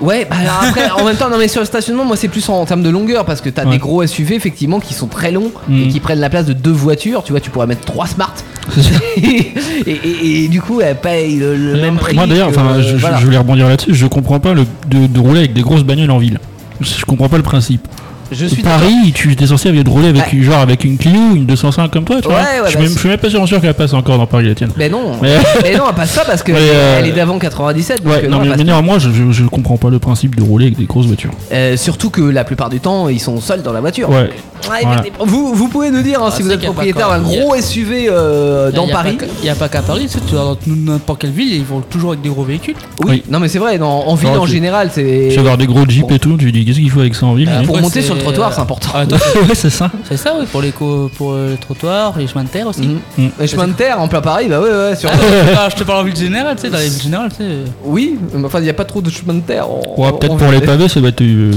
Ouais, 0.00 0.26
bah 0.28 0.36
alors 0.40 0.62
après 0.68 0.90
en 0.90 1.04
même 1.06 1.16
temps 1.16 1.30
non 1.30 1.38
mais 1.38 1.48
sur 1.48 1.60
le 1.62 1.66
stationnement 1.66 2.04
moi 2.04 2.16
c'est 2.16 2.28
plus 2.28 2.46
en, 2.50 2.66
termes 2.66 2.82
de 2.82 2.90
longueur 2.90 3.24
parce 3.24 3.40
que 3.40 3.48
t'as 3.48 3.64
Ouais. 3.64 3.72
des 3.72 3.78
gros 3.78 4.06
SUV 4.06 4.34
effectivement 4.34 4.78
qui 4.78 4.92
sont 4.92 5.06
très 5.06 5.30
longs 5.32 5.50
et 5.70 5.72
Mhm. 5.72 5.88
qui 5.88 6.00
prennent 6.00 6.20
la 6.20 6.28
place 6.28 6.44
de 6.44 6.52
deux 6.52 6.70
voitures. 6.70 7.22
Tu 7.24 7.32
vois, 7.32 7.40
tu 7.40 7.48
pourrais 7.50 7.66
mettre 7.66 7.84
trois 7.86 8.06
Smart. 8.06 8.34
et, 9.16 9.52
et- 9.86 10.44
et 10.44 10.48
du 10.48 10.60
coup 10.60 10.80
elle 10.80 10.96
paye 10.96 11.36
le, 11.36 11.56
le 11.56 11.80
même 11.80 11.96
prix. 11.96 12.14
Moi 12.14 12.26
d'ailleurs, 12.26 12.50
que- 12.52 12.58
enfin, 12.58 12.74
je, 12.80 12.88
je- 12.88 12.96
voilà. 12.96 13.18
je 13.18 13.24
voulais 13.24 13.38
rebondir 13.38 13.68
là-dessus. 13.68 13.94
Je 13.94 14.06
comprends 14.06 14.38
pas 14.40 14.52
le, 14.52 14.64
de, 14.88 15.06
de 15.06 15.20
rouler 15.20 15.40
avec 15.40 15.52
des 15.54 15.62
grosses 15.62 15.84
bagnoles 15.84 16.10
en 16.10 16.18
ville. 16.18 16.40
Je 16.80 17.04
comprends 17.06 17.28
pas 17.30 17.38
le 17.38 17.42
principe. 17.42 17.86
Je 18.32 18.46
suis 18.46 18.62
d'accord. 18.62 18.80
Paris, 18.80 19.12
tu 19.14 19.32
es 19.40 19.46
censé 19.46 19.70
de 19.72 19.88
rouler 19.88 20.08
avec 20.08 20.42
genre 20.42 20.58
avec 20.60 20.84
une 20.84 20.96
Clio, 20.98 21.34
une 21.34 21.46
205 21.46 21.90
comme 21.90 22.04
toi, 22.04 22.20
tu 22.20 22.28
vois. 22.28 22.36
Ouais, 22.38 22.42
ouais, 22.42 22.64
je, 22.64 22.68
suis 22.70 22.76
bah, 22.76 22.82
même, 22.84 22.92
je 22.92 22.98
suis 22.98 23.08
même 23.08 23.18
pas 23.18 23.30
sûr 23.30 23.46
sûr 23.48 23.60
qu'elle 23.60 23.74
passe 23.74 23.92
encore 23.94 24.18
dans 24.18 24.26
Paris 24.26 24.46
la 24.48 24.54
tienne. 24.54 24.70
Mais 24.76 24.88
non, 24.88 25.12
Mais- 25.22 25.36
mais 25.62 25.74
non, 25.76 25.84
elle 25.88 25.94
passe 25.94 26.14
pas 26.14 26.24
parce 26.24 26.42
que 26.42 26.52
Ouais, 26.52 26.58
euh, 26.60 26.98
elle 27.00 27.06
est 27.08 27.12
d'avant 27.12 27.38
97. 27.38 28.02
donc, 28.02 28.12
Ouais, 28.12 28.24
euh, 28.24 28.28
non, 28.28 28.42
elle 28.42 28.50
mais, 28.50 28.56
mais 28.56 28.64
néanmoins, 28.64 28.98
je, 28.98 29.10
je, 29.10 29.32
je 29.32 29.44
comprends 29.44 29.76
pas 29.76 29.90
le 29.90 29.98
principe 29.98 30.34
de 30.36 30.42
rouler 30.42 30.66
avec 30.66 30.78
des 30.78 30.84
grosses 30.86 31.06
voitures. 31.06 31.30
Euh, 31.52 31.76
surtout 31.76 32.10
que 32.10 32.22
la 32.22 32.44
plupart 32.44 32.70
du 32.70 32.80
temps, 32.80 33.08
ils 33.08 33.20
sont 33.20 33.40
seuls 33.40 33.62
dans 33.62 33.72
la 33.72 33.80
voiture. 33.80 34.08
Ouais. 34.10 34.30
Ouais, 34.70 34.78
Voilà. 34.82 35.02
mais 35.02 35.12
vous, 35.24 35.54
vous 35.54 35.68
pouvez 35.68 35.90
nous 35.90 36.02
dire 36.02 36.20
hein, 36.22 36.28
Ah, 36.32 36.34
si 36.34 36.42
vous 36.42 36.50
êtes 36.50 36.60
propriétaire 36.62 37.08
d'un 37.10 37.20
gros 37.20 37.54
SUV 37.60 38.08
euh, 38.10 38.72
dans 38.72 38.86
Y 38.86 38.90
a 38.90 38.92
pas 38.94 39.02
Paris. 39.02 39.16
qu'à- 39.18 39.26
Y 39.46 39.48
a 39.50 39.54
pas 39.54 39.68
qu'à 39.68 39.82
Paris, 39.82 40.08
tu 40.10 40.18
tu 40.26 40.34
vas 40.34 40.40
dans 40.40 40.56
n'importe 40.66 41.20
quelle 41.20 41.30
ville, 41.30 41.52
ils 41.52 41.64
vont 41.64 41.80
toujours 41.82 42.10
avec 42.12 42.22
des 42.22 42.28
gros 42.30 42.42
véhicules. 42.42 42.74
Oui. 43.06 43.22
Non 43.30 43.38
mais 43.38 43.48
c'est 43.48 43.58
vrai, 43.58 43.78
en 43.80 44.14
ville 44.14 44.30
en 44.30 44.44
tu- 44.46 44.52
général, 44.52 44.88
Tu 44.92 44.94
c'est. 45.30 45.34
vas 45.36 45.40
avoir 45.40 45.58
des 45.58 45.66
gros 45.66 45.84
jeeps 45.88 46.10
et 46.10 46.18
tout, 46.18 46.36
tu 46.36 46.50
dis 46.50 46.64
qu'est-ce 46.64 46.78
qu'il 46.78 46.90
faut 46.90 47.00
avec 47.00 47.14
ça 47.14 47.26
en 47.26 47.34
ville 47.34 47.48
Euh, 47.48 47.58
hein 47.60 47.64
Pour 47.64 47.76
Après, 47.76 47.82
monter 47.82 48.02
sur 48.02 48.15
le 48.16 48.20
c'est- 48.20 48.24
trottoir, 48.26 48.52
c'est 48.52 48.60
important. 48.60 48.88
Ah, 48.94 49.04
Ouais, 49.48 49.54
c'est 49.54 49.70
ça. 49.70 49.90
c'est 50.08 50.16
ça, 50.16 50.34
oui, 50.38 50.46
pour 50.50 50.62
les, 50.62 50.72
co- 50.72 51.10
pour 51.16 51.32
euh, 51.32 51.50
le 51.52 51.56
trottoir, 51.56 52.18
les 52.18 52.26
chemins 52.26 52.44
de 52.44 52.48
terre 52.48 52.66
aussi. 52.66 52.82
Mhm. 52.82 53.00
Mm. 53.18 53.28
Les 53.40 53.46
chemins 53.46 53.68
de 53.68 53.72
terre 53.74 54.00
en 54.00 54.08
plein 54.08 54.20
Paris, 54.20 54.46
bah 54.48 54.60
ouais, 54.60 54.68
ouais, 54.70 54.96
sur... 54.96 55.08
Ah, 55.56 55.68
je 55.70 55.76
te 55.76 55.84
parle 55.84 56.00
en 56.00 56.04
ville 56.04 56.16
générale, 56.16 56.56
tu 56.56 56.62
sais, 56.62 56.70
dans 56.70 56.78
les 56.78 56.88
villes 56.88 57.02
générales, 57.02 57.30
tu 57.30 57.36
sais. 57.36 57.42
euh, 57.44 57.64
oui, 57.84 58.18
mais 58.34 58.44
enfin, 58.46 58.58
il 58.60 58.64
n'y 58.64 58.70
a 58.70 58.74
pas 58.74 58.84
trop 58.84 59.00
de 59.00 59.10
chemins 59.10 59.34
de 59.34 59.40
terre. 59.40 59.68
en- 59.70 59.80
Ouais, 59.96 60.10
peut-être 60.18 60.36
pour 60.36 60.50
les 60.50 60.60
pavés, 60.60 60.88
ça 60.88 61.00
va 61.00 61.08
être 61.08 61.20
euh, 61.22 61.50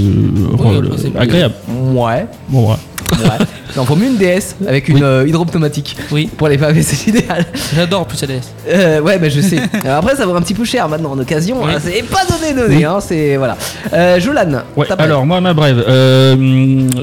Oui, 0.59 0.75
euh, 0.75 0.81
plus- 0.81 1.17
agréable. 1.19 1.55
Ouais. 1.93 2.27
Bon, 2.49 2.69
ouais. 2.69 2.75
Ouais. 3.11 3.45
Il 3.75 3.79
en 3.79 3.85
faut 3.85 3.95
mieux 3.95 4.07
une 4.07 4.17
DS 4.17 4.55
avec 4.67 4.87
une 4.89 4.95
Oui. 4.95 5.01
euh, 5.03 5.25
hydropneumatique. 5.27 5.95
Oui. 6.11 6.29
Pour 6.37 6.47
les 6.47 6.57
pavés, 6.57 6.81
c'est 6.81 7.07
idéal. 7.09 7.45
J'adore 7.75 8.01
en 8.01 8.05
plus 8.05 8.21
LS. 8.23 8.41
Euh, 8.67 8.99
ouais, 9.01 9.17
bah 9.19 9.29
je 9.29 9.41
sais. 9.41 9.59
Alors 9.83 9.97
après, 9.97 10.15
ça 10.15 10.25
vaut 10.25 10.35
un 10.35 10.41
petit 10.41 10.53
peu 10.55 10.65
cher 10.65 10.87
maintenant 10.89 11.11
en 11.11 11.19
occasion. 11.19 11.57
Oui. 11.63 11.71
hein, 11.75 11.79
c'est 11.83 12.03
pas 12.03 12.21
donné, 12.25 12.53
donné. 12.59 12.77
Oui. 12.77 12.83
Hein, 12.83 12.99
c'est 12.99 13.37
voilà. 13.37 13.57
Euh, 13.93 14.19
Jolan. 14.19 14.61
Ouais, 14.75 14.87
ta 14.87 14.95
brève. 14.95 15.09
alors 15.09 15.25
moi, 15.25 15.39
ma 15.41 15.53
brève. 15.53 15.83
Euh, 15.87 16.35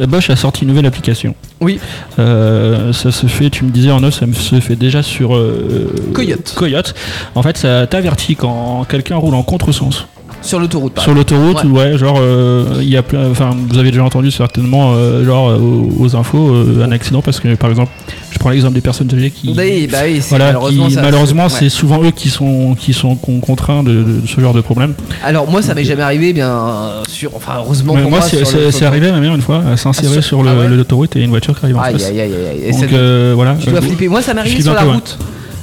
Bosch 0.08 0.30
a 0.30 0.36
sorti 0.36 0.62
une 0.62 0.68
nouvelle 0.68 0.86
application. 0.86 1.34
Oui. 1.60 1.78
Euh, 2.18 2.92
ça 2.92 3.12
se 3.12 3.26
fait, 3.26 3.48
tu 3.50 3.64
me 3.64 3.70
disais 3.70 3.90
en 3.90 4.02
off, 4.02 4.18
ça 4.18 4.26
me 4.26 4.32
se 4.34 4.58
fait 4.60 4.76
déjà 4.76 5.02
sur 5.02 5.36
euh, 5.36 5.92
Coyote. 6.12 6.52
Coyote. 6.56 6.94
En 7.34 7.42
fait, 7.42 7.56
ça 7.56 7.86
t'avertit 7.86 8.36
quand 8.36 8.84
quelqu'un 8.88 9.16
roule 9.16 9.34
en 9.34 9.42
contresens. 9.42 10.06
Sur 10.46 10.60
l'autoroute. 10.60 10.98
Sur 11.00 11.12
l'autoroute, 11.14 11.64
Ouais. 11.64 11.90
ouais. 11.92 11.98
genre, 11.98 12.18
euh, 12.20 12.64
il 12.80 12.88
y 12.88 12.96
a 12.96 13.02
plein. 13.02 13.28
Enfin, 13.30 13.50
vous 13.68 13.78
avez 13.78 13.90
déjà 13.90 14.04
entendu 14.04 14.30
certainement, 14.30 14.92
euh, 14.94 15.24
genre, 15.24 15.50
euh, 15.50 15.58
aux, 15.58 16.04
aux 16.04 16.16
infos, 16.16 16.54
un 16.82 16.92
accident 16.92 17.20
parce 17.20 17.40
que, 17.40 17.54
par 17.56 17.68
exemple, 17.70 17.90
je 18.30 18.38
prends 18.38 18.50
l'exemple 18.50 18.74
des 18.74 18.80
personnes 18.80 19.08
âgées 19.12 19.30
qui. 19.30 19.54
Oui, 19.56 19.88
bah 19.90 19.98
oui, 20.04 20.20
Voilà, 20.28 20.46
malheureusement, 20.46 21.48
qui- 21.48 21.54
ouais. 21.54 21.58
c'est 21.60 21.68
souvent 21.68 22.02
eux 22.02 22.10
qui 22.10 22.28
sont 22.30 22.74
qui 22.78 22.92
sont 22.92 23.16
con- 23.16 23.40
contraints 23.40 23.82
de, 23.82 23.92
de 24.02 24.20
ce 24.26 24.40
genre 24.40 24.54
de 24.54 24.60
problème. 24.60 24.94
Alors 25.24 25.50
moi, 25.50 25.62
ça 25.62 25.74
m'est 25.74 25.84
jamais 25.84 26.02
arrivé, 26.02 26.32
bien 26.32 27.02
sûr. 27.08 27.30
Enfin, 27.34 27.54
heureusement 27.58 27.94
Mais 27.94 28.02
pour 28.02 28.10
moi, 28.10 28.20
moi. 28.20 28.28
c'est 28.70 28.84
arrivé 28.84 29.10
ma 29.10 29.20
mère 29.20 29.34
une 29.34 29.42
fois 29.42 29.62
à 29.72 29.76
s'insérer 29.76 30.16
Ah, 30.18 30.22
sur- 30.22 30.40
ah 30.46 30.54
ouais 30.56 30.68
l'autoroute 30.68 31.16
et 31.16 31.20
une 31.22 31.30
voiture 31.30 31.58
qui 31.58 31.64
arrive 31.64 31.76
en 31.78 31.80
Aïe, 31.82 31.92
face. 31.94 32.04
aïe, 32.08 32.20
aïe, 32.20 32.32
aïe. 32.32 32.46
aïe. 32.50 32.68
Et 32.68 32.70
Donc 32.72 32.92
euh, 32.92 33.32
voilà. 33.34 33.56
Tu 33.60 33.70
dois 33.70 33.78
Euh, 33.78 33.82
flipper. 33.82 34.08
Moi, 34.08 34.22
ça 34.22 34.32
m'est 34.34 34.36
je 34.36 34.40
arrivé 34.40 34.54
flippe 34.56 34.66
sur 34.66 34.74
la 34.74 34.82
peu, 34.82 34.88
ouais. 34.88 34.94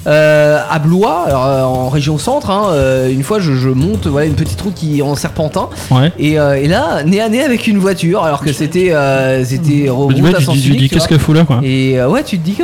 Euh, 0.07 0.59
à 0.69 0.79
Blois, 0.79 1.23
alors, 1.27 1.45
euh, 1.45 1.61
en 1.63 1.89
région 1.89 2.17
centre, 2.17 2.49
hein, 2.49 2.67
euh, 2.71 3.09
une 3.11 3.23
fois 3.23 3.39
je, 3.39 3.53
je 3.53 3.69
monte 3.69 4.07
voilà, 4.07 4.27
une 4.27 4.33
petite 4.35 4.59
route 4.61 4.73
qui 4.73 4.99
est 4.99 5.01
en 5.01 5.15
serpentin 5.15 5.69
Ouais. 5.91 6.11
et, 6.19 6.39
euh, 6.39 6.55
et 6.61 6.67
là 6.67 7.03
nez 7.03 7.21
à 7.21 7.29
nez 7.29 7.43
avec 7.43 7.67
une 7.67 7.77
voiture 7.77 8.23
alors 8.23 8.41
que 8.41 8.51
c'était 8.53 8.91
euh, 8.93 9.43
c'était 9.45 9.89
route 9.89 10.15
Du 10.15 10.21
coup, 10.21 10.27
à 10.27 10.33
tu 10.33 10.43
sens 10.43 10.55
dis, 10.55 10.61
tu 10.61 10.67
unique, 10.69 10.79
dis 10.81 10.87
tu 10.89 10.93
qu'est-ce 10.95 11.07
vois. 11.07 11.17
qu'elle 11.17 11.19
fout 11.19 11.35
là 11.35 11.43
quoi. 11.45 11.59
Et 11.63 11.99
euh, 11.99 12.09
ouais 12.09 12.23
tu 12.23 12.37
te 12.39 12.45
dis 12.45 12.55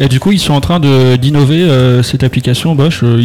Et 0.00 0.08
du 0.08 0.20
coup, 0.20 0.32
ils 0.32 0.38
sont 0.38 0.54
en 0.54 0.60
train 0.60 0.80
de- 0.80 1.16
d'innover 1.16 1.62
euh, 1.62 2.02
cette 2.02 2.24
application 2.24 2.74
Bosch. 2.74 3.00
Euh, 3.02 3.20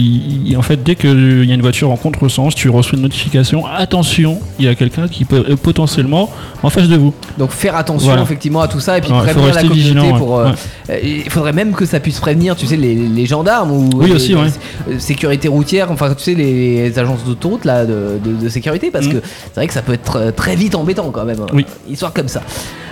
en 0.58 0.62
fait, 0.62 0.84
dès 0.84 0.96
qu'il 0.96 1.46
y 1.46 1.52
a 1.52 1.56
une 1.56 1.62
voiture 1.62 1.90
en 1.92 1.96
contresens, 1.96 2.56
tu 2.56 2.70
reçois 2.70 2.98
une 2.98 3.04
notification. 3.04 3.64
Attention, 3.66 4.40
il 4.60 4.66
y 4.66 4.68
a 4.68 4.76
quelqu'un 4.76 5.08
qui 5.08 5.24
peut 5.26 5.46
est 5.50 5.56
potentiellement 5.56 6.30
en 6.64 6.70
face 6.70 6.88
de 6.88 6.98
vous. 6.98 7.14
donc 7.38 7.52
faire 7.52 7.76
attention 7.76 8.08
Voilà. 8.10 8.22
effectivement 8.24 8.62
à 8.62 8.68
tout 8.68 8.80
ça 8.80 8.98
et 8.98 9.02
puis 9.02 9.12
Ouais, 9.12 9.18
faut 9.20 9.24
prévenir 9.24 9.48
la 9.48 9.54
rester 9.54 9.68
communauté 9.70 9.94
vigilant, 9.94 10.12
ouais. 10.14 10.20
pour 10.20 10.38
euh, 10.40 10.46
Ouais. 10.46 10.52
euh, 10.92 11.00
il 11.26 11.30
faudrait 11.30 11.54
même 11.54 11.72
que 11.74 11.86
ça 11.86 12.00
puisse 12.00 12.20
prévenir 12.20 12.56
tu 12.56 12.66
sais 12.68 12.78
les, 12.82 12.96
les 12.96 13.26
gendarmes 13.26 13.72
ou 13.72 13.90
Oui, 13.96 14.08
les- 14.08 14.16
aussi, 14.16 14.36
ouais. 14.36 14.48
les- 14.90 15.00
sécurité 15.00 15.48
routière 15.48 15.92
enfin 15.92 16.14
tu 16.14 16.24
sais 16.24 16.34
les, 16.34 16.98
agences 17.00 17.24
d'autoroute 17.26 17.64
là 17.66 17.86
de, 17.86 18.20
de- 18.24 18.44
de 18.44 18.50
sécurité 18.50 18.92
parce 18.92 19.06
Mm. 19.08 19.12
que 19.14 19.18
c'est 19.22 19.56
vrai 19.56 19.68
que 19.68 19.74
ça 19.74 19.82
peut 19.82 19.94
être 19.94 20.32
très 20.36 20.56
vite 20.56 20.76
embêtant 20.76 21.10
quand 21.12 21.24
même 21.26 21.40
Oui. 21.54 21.66
histoire 21.90 22.12
comme 22.14 22.28
ça 22.28 22.42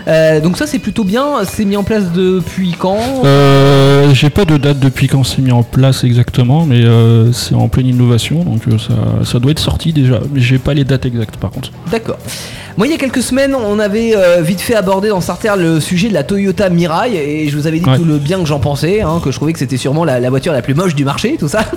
Euh, 0.08 0.40
donc 0.40 0.58
ça 0.58 0.66
c'est 0.66 0.80
plutôt 0.80 1.04
bien 1.04 1.26
c'est 1.44 1.66
mis 1.66 1.76
en 1.76 1.84
place 1.84 2.06
depuis 2.16 2.74
quand? 2.80 2.98
Euh, 3.26 4.12
J'ai 4.14 4.30
pas 4.30 4.46
de 4.46 4.58
date 4.58 4.80
depuis 4.80 5.08
quand 5.08 5.24
c'est 5.24 5.42
mis 5.42 5.52
en 5.52 5.62
place 5.62 6.04
exactement, 6.04 6.66
mais 6.66 6.84
euh, 6.84 7.32
c'est 7.34 7.54
en 7.54 7.68
pleine 7.68 7.86
innovation, 7.88 8.44
donc 8.44 8.62
euh, 8.68 8.78
ça, 8.78 8.94
ça 9.30 9.40
doit 9.40 9.52
être 9.52 9.60
sorti 9.60 9.94
déjà. 9.94 10.20
Mais 10.34 10.40
j'ai 10.40 10.58
pas 10.58 10.74
les 10.74 10.84
dates 10.86 11.06
exactes 11.06 11.38
par 11.38 11.52
contre. 11.52 11.70
D'accord. 11.92 12.18
Moi, 12.78 12.88
il 12.88 12.92
y 12.92 12.94
a 12.94 12.98
quelques 12.98 13.22
semaines, 13.22 13.54
on 13.54 13.78
avait 13.78 14.14
vite 14.42 14.62
fait 14.62 14.74
abordé 14.76 15.10
dans 15.10 15.20
Starter 15.20 15.52
le 15.58 15.82
sujet 15.82 16.08
de 16.08 16.14
la 16.14 16.24
Toyota 16.24 16.70
Mirai 16.70 17.14
et 17.44 17.50
je 17.50 17.58
vous 17.58 17.68
avais 17.68 17.80
dit 17.80 17.90
Ouais. 17.90 17.98
tout 17.98 18.06
le 18.06 18.18
bien 18.18 18.40
que 18.40 18.46
j'en 18.46 18.60
pensais, 18.60 19.02
hein, 19.02 19.20
que 19.22 19.32
je 19.32 19.36
trouvais 19.36 19.52
que 19.52 19.60
c'était 19.60 19.76
sûrement 19.80 20.06
la, 20.06 20.20
la 20.20 20.30
voiture 20.30 20.54
la 20.54 20.62
plus 20.62 20.76
moche 20.76 20.94
du 20.96 21.06
marché, 21.06 21.36
tout 21.40 21.48
ça. 21.48 21.66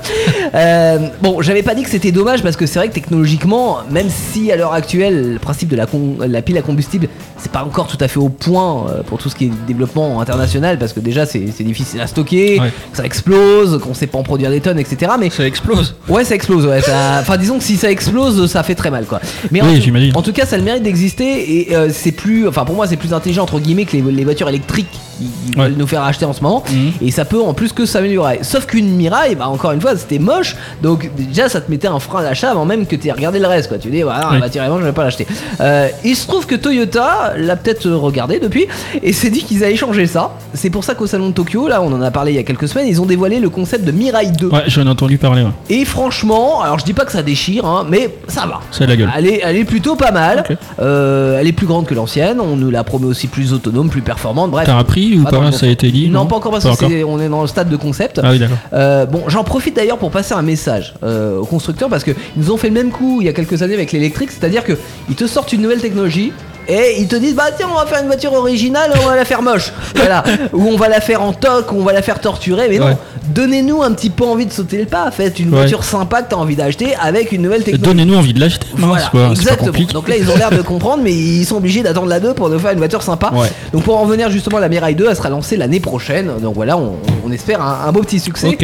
Euh, 0.54 0.98
bon, 1.22 1.40
j'avais 1.40 1.62
pas 1.62 1.74
dit 1.74 1.82
que 1.82 1.88
c'était 1.88 2.12
dommage 2.12 2.42
parce 2.42 2.56
que 2.56 2.66
c'est 2.66 2.78
vrai 2.78 2.88
que 2.88 2.92
technologiquement, 2.92 3.78
même 3.90 4.08
si 4.10 4.52
à 4.52 4.56
l'heure 4.56 4.74
actuelle, 4.74 5.32
le 5.34 5.38
principe 5.38 5.68
de 5.70 5.76
la, 5.76 5.86
con- 5.86 6.16
la 6.20 6.42
pile 6.42 6.58
à 6.58 6.62
combustible, 6.62 7.08
c'est 7.38 7.50
pas 7.50 7.64
encore 7.64 7.86
tout 7.86 7.96
à 8.00 8.08
fait 8.08 8.18
au 8.18 8.28
point 8.28 8.86
euh, 8.90 9.02
pour 9.02 9.16
tout 9.18 9.30
ce 9.30 9.34
qui 9.34 9.46
est 9.46 9.50
développement 9.66 10.20
international 10.20 10.78
parce 10.78 10.92
que 10.92 11.00
déjà 11.00 11.24
c'est 11.24 11.38
difficile 11.40 12.00
à 12.02 12.06
stocker, 12.06 12.60
Ouais. 12.60 12.70
ça 12.92 13.04
explose, 13.04 13.78
qu'on 13.80 13.94
sait 13.94 14.06
pas 14.06 14.18
en 14.18 14.22
produire 14.24 14.50
des 14.50 14.60
tonnes, 14.60 14.78
etc. 14.78 15.12
Mais 15.18 15.30
Ça 15.30 15.46
explose. 15.46 15.94
Ouais, 16.08 16.24
ça 16.24 16.34
explose. 16.34 16.66
Ouais, 16.66 16.82
ça- 16.82 17.18
Enfin, 17.20 17.38
disons 17.38 17.56
que 17.58 17.64
si 17.64 17.76
ça 17.76 17.90
explose, 17.90 18.50
ça 18.50 18.62
fait 18.62 18.74
très 18.74 18.90
mal, 18.90 19.06
quoi. 19.06 19.20
Mais 19.50 19.62
en, 19.62 19.66
Oui, 19.68 19.76
tout- 19.76 19.82
j'imagine. 19.82 20.12
en 20.14 20.22
tout 20.22 20.32
cas, 20.32 20.44
ça 20.44 20.56
a 20.56 20.58
le 20.58 20.64
mérite 20.64 20.82
d'exister 20.82 21.60
et 21.70 21.74
euh, 21.74 21.88
c'est 21.90 22.12
plus. 22.12 22.46
Enfin, 22.46 22.64
pour 22.66 22.74
moi, 22.74 22.86
c'est 22.86 22.96
plus 22.96 23.14
intelligent 23.14 23.44
entre 23.44 23.58
guillemets 23.58 23.86
que 23.86 23.96
les, 23.96 24.02
les 24.02 24.24
voitures 24.24 24.48
électriques 24.50 24.90
qui 25.22 25.52
qui 25.52 25.58
Ouais. 25.58 25.64
veulent 25.68 25.76
nous 25.78 25.86
faire 25.86 26.02
acheter 26.02 26.24
en 26.24 26.32
ce 26.32 26.40
moment. 26.42 26.62
Mhm. 26.70 26.92
Et 27.02 27.10
ça 27.10 27.24
peut 27.24 27.40
en 27.40 27.52
plus 27.54 27.72
que 27.72 27.84
s'améliorer. 27.86 28.38
Sauf 28.42 28.66
qu'une 28.66 28.88
Mirai, 28.96 29.34
bah 29.36 29.48
encore 29.48 29.72
une 29.72 29.80
fois, 29.80 29.96
c'était 29.96 30.18
moche. 30.18 30.56
Donc 30.82 31.10
déjà, 31.16 31.48
ça 31.48 31.60
te 31.60 31.70
mettait 31.70 31.88
un 31.88 31.98
frein 31.98 32.20
à 32.20 32.22
l'achat 32.22 32.50
avant 32.50 32.64
même 32.64 32.86
que 32.86 32.96
tu 32.96 33.08
aies 33.08 33.12
regardé 33.12 33.38
le 33.38 33.46
reste, 33.46 33.68
quoi. 33.68 33.78
Tu 33.78 33.88
dis, 33.90 34.02
voilà, 34.02 34.30
bah 34.40 34.46
je 34.52 34.84
vais 34.84 34.92
pas 34.92 35.04
l'acheter. 35.04 35.26
Euh, 35.60 35.88
il 36.04 36.16
se 36.16 36.26
trouve 36.26 36.46
que 36.46 36.54
Toyota 36.54 37.34
l'a 37.36 37.56
peut-être 37.56 37.88
regardé 37.90 38.38
depuis 38.38 38.66
et 39.02 39.12
s'est 39.12 39.30
dit 39.30 39.42
qu'ils 39.44 39.62
allaient 39.64 39.76
changer 39.76 40.06
ça. 40.06 40.32
C'est 40.54 40.70
pour 40.70 40.84
ça 40.84 40.94
qu'au 40.94 41.06
salon 41.06 41.28
de 41.28 41.34
Tokyo, 41.34 41.68
là, 41.68 41.82
on 41.82 41.92
en 41.92 42.00
a 42.02 42.10
parlé 42.10 42.32
il 42.32 42.36
y 42.36 42.38
a 42.38 42.42
quelques 42.42 42.68
semaines, 42.68 42.86
ils 42.88 43.00
ont 43.00 43.06
dévoilé 43.06 43.38
le 43.40 43.48
concept 43.50 43.84
de 43.84 43.92
Mirai 43.92 44.26
2. 44.26 44.48
Ouais, 44.48 44.62
j'en 44.66 44.86
ai 44.86 44.90
entendu 44.90 45.18
parler. 45.18 45.42
ouais. 45.42 45.50
Et 45.70 45.84
franchement, 45.84 46.62
alors 46.62 46.78
je 46.78 46.84
dis 46.84 46.92
pas 46.94 47.04
que 47.04 47.12
ça 47.12 47.22
déchire, 47.22 47.64
hein, 47.66 47.86
mais 47.88 48.10
ça 48.28 48.46
va. 48.46 48.60
C'est 48.70 48.86
la 48.86 48.96
gueule. 48.96 49.10
Elle 49.16 49.26
est, 49.26 49.40
elle 49.44 49.56
est 49.56 49.64
plutôt 49.64 49.96
pas 49.96 50.10
mal. 50.12 50.44
Euh, 50.80 51.38
elle 51.40 51.46
est 51.46 51.52
plus 51.52 51.66
grande 51.66 51.86
que 51.86 51.94
l'ancienne. 51.94 52.40
On 52.40 52.56
nous 52.56 52.70
la 52.70 52.84
promet 52.84 53.06
aussi 53.06 53.26
plus 53.26 53.52
autonome, 53.52 53.88
plus 53.90 54.02
performante. 54.02 54.50
Bref. 54.50 54.66
T'as 54.66 54.76
un 54.76 54.84
ou 55.20 55.24
pas 55.24 55.30
bon 55.38 55.52
Ça 55.52 55.66
a 55.66 55.68
été 55.68 55.90
dit 55.90 56.08
non, 56.08 56.26
pas 56.26 56.36
encore 56.36 56.52
parce 56.52 56.64
Pas 56.64 56.70
que 56.70 56.74
encore. 56.74 56.90
c'est- 56.90 57.04
on 57.04 57.20
est 57.20 57.28
dans 57.28 57.42
le 57.42 57.48
stade 57.48 57.68
de 57.68 57.76
concept. 57.76 58.20
Ah 58.22 58.30
oui, 58.30 58.38
d'accord. 58.38 58.56
Euh, 58.72 59.06
bon, 59.06 59.22
j'en 59.28 59.44
profite 59.44 59.76
d'ailleurs 59.76 59.98
pour 59.98 60.10
passer 60.10 60.34
un 60.34 60.42
message 60.42 60.94
euh, 61.02 61.38
aux 61.38 61.46
constructeurs 61.46 61.88
parce 61.88 62.04
qu'ils 62.04 62.14
nous 62.36 62.50
ont 62.50 62.56
fait 62.56 62.68
le 62.68 62.74
même 62.74 62.90
coup 62.90 63.18
il 63.20 63.26
y 63.26 63.28
a 63.28 63.32
quelques 63.32 63.62
années 63.62 63.74
avec 63.74 63.92
l'électrique, 63.92 64.30
c'est-à-dire 64.30 64.64
que 64.64 64.72
ils 65.08 65.14
te 65.16 65.26
sortent 65.26 65.52
une 65.52 65.62
nouvelle 65.62 65.80
technologie. 65.80 66.32
Et 66.68 66.96
ils 67.00 67.08
te 67.08 67.16
disent 67.16 67.34
bah 67.34 67.44
tiens 67.56 67.66
on 67.72 67.76
va 67.76 67.86
faire 67.86 68.00
une 68.00 68.06
voiture 68.06 68.32
originale 68.34 68.92
on 69.02 69.06
va 69.06 69.16
la 69.16 69.24
faire 69.24 69.42
moche 69.42 69.72
voilà 69.96 70.22
ou 70.52 70.68
on 70.68 70.76
va 70.76 70.88
la 70.88 71.00
faire 71.00 71.20
en 71.20 71.32
toc 71.32 71.72
ou 71.72 71.80
on 71.80 71.82
va 71.84 71.92
la 71.92 72.02
faire 72.02 72.20
torturer 72.20 72.68
mais 72.68 72.78
non 72.78 72.86
Ouais. 72.86 72.96
donnez-nous 73.34 73.82
un 73.82 73.90
petit 73.92 74.10
peu 74.10 74.24
envie 74.24 74.46
de 74.46 74.52
sauter 74.52 74.78
le 74.78 74.86
pas 74.86 75.10
faites 75.10 75.40
une 75.40 75.48
Ouais. 75.52 75.58
voiture 75.62 75.82
sympa 75.82 76.22
que 76.22 76.30
t'as 76.30 76.36
envie 76.36 76.54
d'acheter 76.54 76.94
avec 77.02 77.32
une 77.32 77.42
nouvelle 77.42 77.64
technologie 77.64 77.82
Donnez-nous 77.90 78.14
envie 78.16 78.32
de 78.32 78.38
l'acheter. 78.40 78.66
voilà, 78.76 79.06
quoi, 79.08 79.32
C'est 79.34 79.44
pas 79.44 79.52
exactement. 79.54 79.86
Donc 79.92 80.08
là, 80.08 80.16
ils 80.16 80.30
ont 80.30 80.36
l'air 80.36 80.50
de 80.50 80.62
comprendre, 80.62 81.02
mais 81.02 81.12
ils 81.12 81.44
sont 81.44 81.56
obligés 81.56 81.82
d'attendre 81.82 82.06
la 82.08 82.20
2 82.20 82.34
pour 82.34 82.48
nous 82.48 82.58
faire 82.58 82.70
une 82.72 82.78
voiture 82.78 83.02
sympa. 83.02 83.30
Ouais. 83.34 83.48
Donc 83.72 83.82
pour 83.82 83.96
en 83.96 84.02
revenir 84.02 84.30
justement, 84.30 84.58
la 84.58 84.68
Mirai 84.68 84.94
2, 84.94 85.06
elle 85.10 85.16
sera 85.16 85.30
lancée 85.30 85.56
l'année 85.56 85.80
prochaine. 85.80 86.30
Donc 86.40 86.54
voilà, 86.54 86.76
on, 86.78 86.94
on 87.26 87.32
espère 87.32 87.60
un, 87.60 87.86
un 87.88 87.92
beau 87.92 88.00
petit 88.02 88.20
succès. 88.20 88.56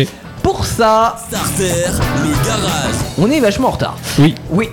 Pour 0.59 0.67
ça, 0.67 1.15
Starter, 1.29 1.63
le 2.21 2.31
garage. 2.45 2.95
on 3.17 3.31
est 3.31 3.39
vachement 3.39 3.69
en 3.69 3.71
retard. 3.71 3.97
Oui. 4.19 4.35
Oui. 4.51 4.69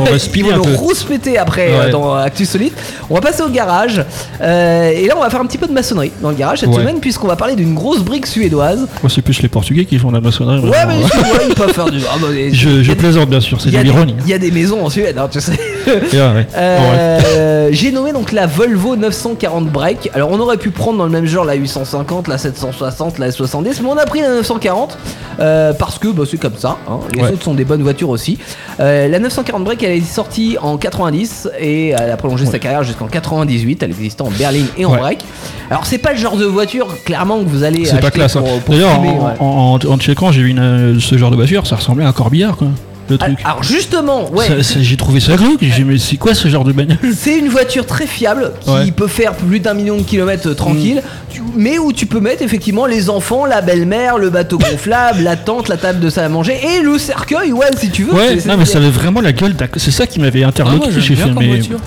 On 0.00 0.04
va 0.04 0.10
vont 0.12 0.16
un 0.52 0.60
peu. 0.60 0.74
rouspéter 0.76 1.38
après 1.38 1.66
Ouais. 1.70 1.86
euh, 1.86 1.90
dans 1.90 2.14
Actu 2.14 2.46
Solide. 2.46 2.72
On 3.10 3.16
va 3.16 3.20
passer 3.20 3.42
au 3.42 3.48
garage. 3.48 4.00
Euh, 4.40 4.90
et 4.90 5.08
là, 5.08 5.14
on 5.16 5.20
va 5.20 5.30
faire 5.30 5.40
un 5.40 5.46
petit 5.46 5.58
peu 5.58 5.66
de 5.66 5.72
maçonnerie 5.72 6.12
dans 6.22 6.28
le 6.30 6.36
garage 6.36 6.60
cette 6.60 6.68
Ouais. 6.68 6.76
semaine, 6.76 7.00
puisqu'on 7.00 7.26
va 7.26 7.34
parler 7.34 7.56
d'une 7.56 7.74
grosse 7.74 7.98
brique 8.04 8.26
suédoise. 8.26 8.86
Moi, 9.02 9.10
c'est 9.12 9.22
plus 9.22 9.42
les 9.42 9.48
Portugais 9.48 9.84
qui 9.86 9.98
font 9.98 10.10
de 10.10 10.14
la 10.14 10.20
maçonnerie. 10.20 10.60
Ouais, 10.60 10.68
vraiment. 10.70 10.92
mais 11.16 11.32
ouais, 11.32 11.46
ils 11.48 11.54
peuvent 11.56 11.72
faire 11.72 11.90
du. 11.90 11.98
Ah, 12.08 12.16
bah, 12.20 12.28
Je, 12.52 12.84
je 12.84 12.92
plaisante 12.92 13.28
bien 13.28 13.40
sûr, 13.40 13.60
c'est 13.60 13.72
de 13.72 13.78
l'ironie. 13.78 14.14
Il 14.24 14.28
y 14.30 14.34
a 14.34 14.38
des 14.38 14.52
maisons 14.52 14.84
en 14.86 14.88
Suède, 14.88 15.18
hein, 15.18 15.28
tu 15.28 15.40
sais. 15.40 15.58
Ouais. 16.12 16.46
Euh, 16.56 17.68
J'ai 17.72 17.90
nommé 17.92 18.12
donc 18.12 18.32
la 18.32 18.46
Volvo 18.46 18.94
940 18.96 19.66
Break. 19.70 20.10
Alors 20.14 20.30
on 20.30 20.38
aurait 20.38 20.56
pu 20.58 20.70
prendre 20.70 20.98
dans 20.98 21.04
le 21.04 21.10
même 21.10 21.26
genre 21.26 21.44
la 21.44 21.54
850, 21.54 22.28
la 22.28 22.38
760, 22.38 23.18
la 23.18 23.30
S70, 23.30 23.80
mais 23.82 23.88
on 23.88 23.96
a 23.96 24.04
pris 24.06 24.20
la 24.20 24.28
940 24.28 24.98
euh, 25.40 25.72
parce 25.72 25.98
que 25.98 26.08
bah, 26.08 26.24
c'est 26.30 26.36
comme 26.38 26.56
ça. 26.56 26.76
hein. 26.88 27.00
Les 27.14 27.22
Ouais. 27.22 27.32
autres 27.32 27.42
sont 27.42 27.54
des 27.54 27.64
bonnes 27.64 27.82
voitures 27.82 28.10
aussi. 28.10 28.38
Euh, 28.80 29.08
la 29.08 29.18
940 29.18 29.64
Break, 29.64 29.82
elle 29.82 29.92
est 29.92 30.00
sortie 30.02 30.56
en 30.60 30.76
90 30.76 31.48
et 31.58 31.88
elle 31.90 32.10
a 32.10 32.16
prolongé 32.16 32.46
sa 32.46 32.58
carrière 32.58 32.82
jusqu'en 32.84 33.06
98. 33.06 33.82
Elle 33.82 33.90
existait 33.90 34.22
en 34.22 34.30
berline 34.30 34.66
et 34.76 34.84
en 34.84 34.94
break. 34.96 35.24
Alors 35.70 35.86
c'est 35.86 35.98
pas 35.98 36.12
le 36.12 36.18
genre 36.18 36.36
de 36.36 36.44
voiture 36.44 36.88
clairement 37.04 37.38
que 37.42 37.48
vous 37.48 37.62
allez 37.64 37.84
C'est 37.84 37.92
acheter 37.92 38.02
pas 38.02 38.10
classe. 38.10 38.36
hein. 38.36 38.42
pour, 38.64 38.74
D'ailleurs, 38.74 38.94
fumer, 38.94 39.16
en, 39.40 39.44
en, 39.44 39.74
en- 39.74 39.86
en 39.92 39.98
checkant, 39.98 40.30
j'ai 40.32 40.42
vu 40.42 40.50
une, 40.50 41.00
ce 41.00 41.16
genre 41.18 41.30
de 41.30 41.36
voiture, 41.36 41.66
ça 41.66 41.76
ressemblait 41.76 42.04
à 42.04 42.08
un 42.08 42.12
corbillard, 42.12 42.56
quoi. 42.56 42.68
Le 43.10 43.18
Ah, 43.20 43.24
truc. 43.26 43.38
Alors 43.44 43.62
justement, 43.62 44.30
ouais. 44.32 44.46
J'ai 44.80 44.96
trouvé 44.96 45.20
ça 45.20 45.36
glauque. 45.36 45.58
J'ai 45.60 45.70
dit, 45.70 45.84
mais 45.84 45.98
c'est 45.98 46.16
quoi 46.16 46.34
ce 46.34 46.48
genre 46.48 46.64
de 46.64 46.72
bagnole? 46.72 46.96
C'est 47.16 47.38
une 47.38 47.48
voiture 47.48 47.86
très 47.86 48.06
fiable 48.06 48.52
qui 48.62 48.70
Ouais. 48.70 48.90
peut 48.90 49.06
faire 49.08 49.34
plus 49.34 49.60
d'un 49.60 49.74
million 49.74 49.96
de 49.96 50.02
kilomètres 50.02 50.48
euh, 50.48 50.54
tranquille, 50.54 51.02
tu- 51.30 51.42
mais 51.56 51.78
où 51.78 51.92
tu 51.92 52.06
peux 52.06 52.20
mettre 52.20 52.42
effectivement 52.42 52.86
les 52.86 53.10
enfants, 53.10 53.44
la 53.44 53.60
belle-mère, 53.60 54.18
le 54.18 54.30
bateau 54.30 54.58
gonflable, 54.58 55.22
la 55.22 55.36
tente, 55.36 55.68
la 55.68 55.76
table 55.76 56.00
de 56.00 56.08
salle 56.10 56.24
à 56.24 56.28
manger 56.28 56.58
et 56.76 56.82
le 56.82 56.98
cercueil, 56.98 57.52
ouais, 57.52 57.66
si 57.78 57.90
tu 57.90 58.04
veux. 58.04 58.14
Ouais, 58.14 58.38
c'est- 58.38 58.48
non, 58.48 58.56
mais 58.56 58.64
ça 58.64 58.78
avait 58.78 58.90
vraiment 58.90 59.20
la 59.20 59.32
gueule. 59.32 59.54
C'est 59.76 59.90
ça 59.90 60.06
qui 60.06 60.20
m'avait 60.20 60.42
Ah, 60.44 60.48
interloqué. 60.48 60.90
j'ai. 61.00 61.14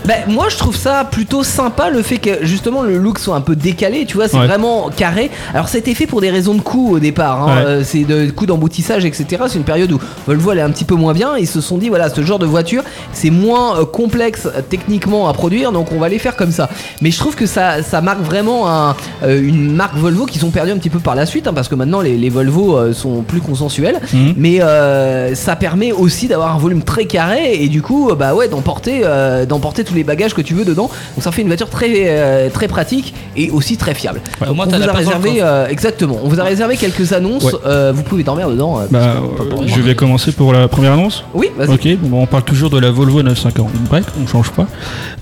Bah, 0.06 0.14
moi 0.28 0.48
je 0.50 0.58
trouve 0.58 0.76
ça 0.76 1.04
plutôt 1.10 1.44
sympa 1.44 1.90
le 1.90 2.02
fait 2.02 2.18
que 2.18 2.46
justement 2.46 2.82
le 2.84 2.98
look 2.98 3.20
soit 3.20 3.36
un 3.36 3.42
peu 3.42 3.56
décalé, 3.56 4.06
tu 4.06 4.16
vois, 4.16 4.28
c'est 4.28 4.38
Ouais. 4.38 4.48
vraiment 4.48 4.90
carré. 4.96 5.30
Alors 5.54 5.68
c'était 5.70 5.94
fait 5.94 6.06
pour 6.08 6.22
des 6.22 6.30
raisons 6.30 6.54
de 6.54 6.62
coût 6.62 6.94
au 6.96 7.00
départ, 7.00 7.42
hein, 7.44 7.56
Ouais. 7.58 7.66
euh, 7.66 7.84
c'est 7.84 8.04
de 8.04 8.30
coût 8.32 8.46
d'emboutissage, 8.46 9.06
etc. 9.06 9.44
C'est 9.48 9.58
une 9.58 9.64
période 9.64 9.92
où 9.92 10.00
Volvo 10.28 10.52
elle 10.52 10.60
est 10.60 10.62
un 10.62 10.72
petit 10.72 10.86
peu 10.86 10.96
moins 10.96 11.07
moins 11.08 11.13
bien. 11.13 11.38
Ils 11.38 11.48
se 11.48 11.62
sont 11.62 11.78
dit 11.78 11.88
voilà, 11.89 12.10
ce 12.10 12.22
genre 12.22 12.39
de 12.39 12.46
voiture, 12.46 12.84
c'est 13.13 13.30
moins 13.30 13.80
euh, 13.80 13.86
complexe 13.86 14.46
euh, 14.46 14.62
techniquement 14.67 15.30
à 15.30 15.34
produire, 15.34 15.72
donc 15.72 15.88
on 15.93 16.00
va 16.00 16.10
les 16.10 16.20
faire 16.20 16.36
comme 16.36 16.52
ça. 16.52 16.70
Mais 17.02 17.12
je 17.12 17.17
trouve 17.20 17.36
que 17.36 17.46
ça, 17.46 17.82
ça 17.82 18.02
marque 18.02 18.22
vraiment 18.22 18.70
un- 18.70 18.96
euh, 19.24 19.41
une 19.41 19.74
marque 19.74 19.96
Volvo 19.96 20.26
qu'ils 20.26 20.43
ont 20.46 20.50
perdu 20.52 20.72
un 20.72 20.78
petit 20.78 20.89
peu 20.89 21.00
par 21.00 21.15
la 21.15 21.26
suite, 21.26 21.48
hein, 21.48 21.54
parce 21.54 21.70
que 21.70 21.76
maintenant 21.76 22.02
les, 22.02 22.17
les 22.17 22.30
Volvo 22.30 22.76
euh, 22.78 22.93
sont 22.93 23.22
plus 23.22 23.39
consensuels. 23.41 24.00
Mhm. 24.13 24.34
Mais 24.36 24.62
euh, 24.62 25.34
ça 25.36 25.56
permet 25.56 25.91
aussi 25.93 26.28
d'avoir 26.28 26.54
un 26.56 26.60
volume 26.60 26.82
très 26.84 27.06
carré 27.06 27.54
et 27.63 27.70
du 27.70 27.82
coup, 27.82 28.10
euh, 28.10 28.15
bah 28.15 28.34
ouais, 28.36 28.48
d'emporter, 28.50 29.02
euh, 29.04 29.46
d'emporter 29.46 29.84
tous 29.86 29.93
les 29.96 30.04
bagages 30.04 30.34
que 30.34 30.41
tu 30.41 30.54
veux 30.54 30.65
dedans. 30.65 30.89
Donc 31.15 31.24
ça 31.24 31.32
fait 31.32 31.41
une 31.41 31.48
voiture 31.48 31.70
très, 31.70 31.91
euh, 32.08 32.50
très 32.50 32.67
pratique 32.67 33.13
et 33.38 33.50
aussi 33.52 33.78
très 33.78 33.93
fiable. 33.93 34.20
Au 34.41 34.54
moins, 34.54 34.65
on 34.67 34.76
vous 34.78 34.84
a 34.89 34.91
réservé, 34.91 35.30
euh, 35.41 35.67
exactement. 35.70 36.17
On 36.24 36.28
vous 36.28 36.39
a 36.39 36.43
réservé 36.43 36.76
quelques 36.76 37.13
annonces. 37.13 37.43
Ouais. 37.46 37.54
euh, 37.65 37.91
vous 37.96 38.04
pouvez 38.04 38.24
dormir 38.24 38.50
dedans. 38.50 38.80
euh, 38.80 38.86
Bah, 38.91 39.00
euh, 39.17 39.56
je 39.67 39.80
vais 39.82 39.96
commencer 39.96 40.32
pour 40.32 40.52
la 40.54 40.67
première 40.67 40.97
annonce. 40.98 41.24
Oui, 41.34 41.48
vas-y. 41.58 41.70
Ok, 41.74 41.88
bon, 42.02 42.22
on 42.24 42.26
parle 42.26 42.44
toujours 42.44 42.70
de 42.70 42.80
la 42.80 42.92
Volvo 42.92 43.22
940 43.22 43.72
break, 43.90 44.06
on 44.22 44.28
change 44.28 44.52
pas. 44.52 44.68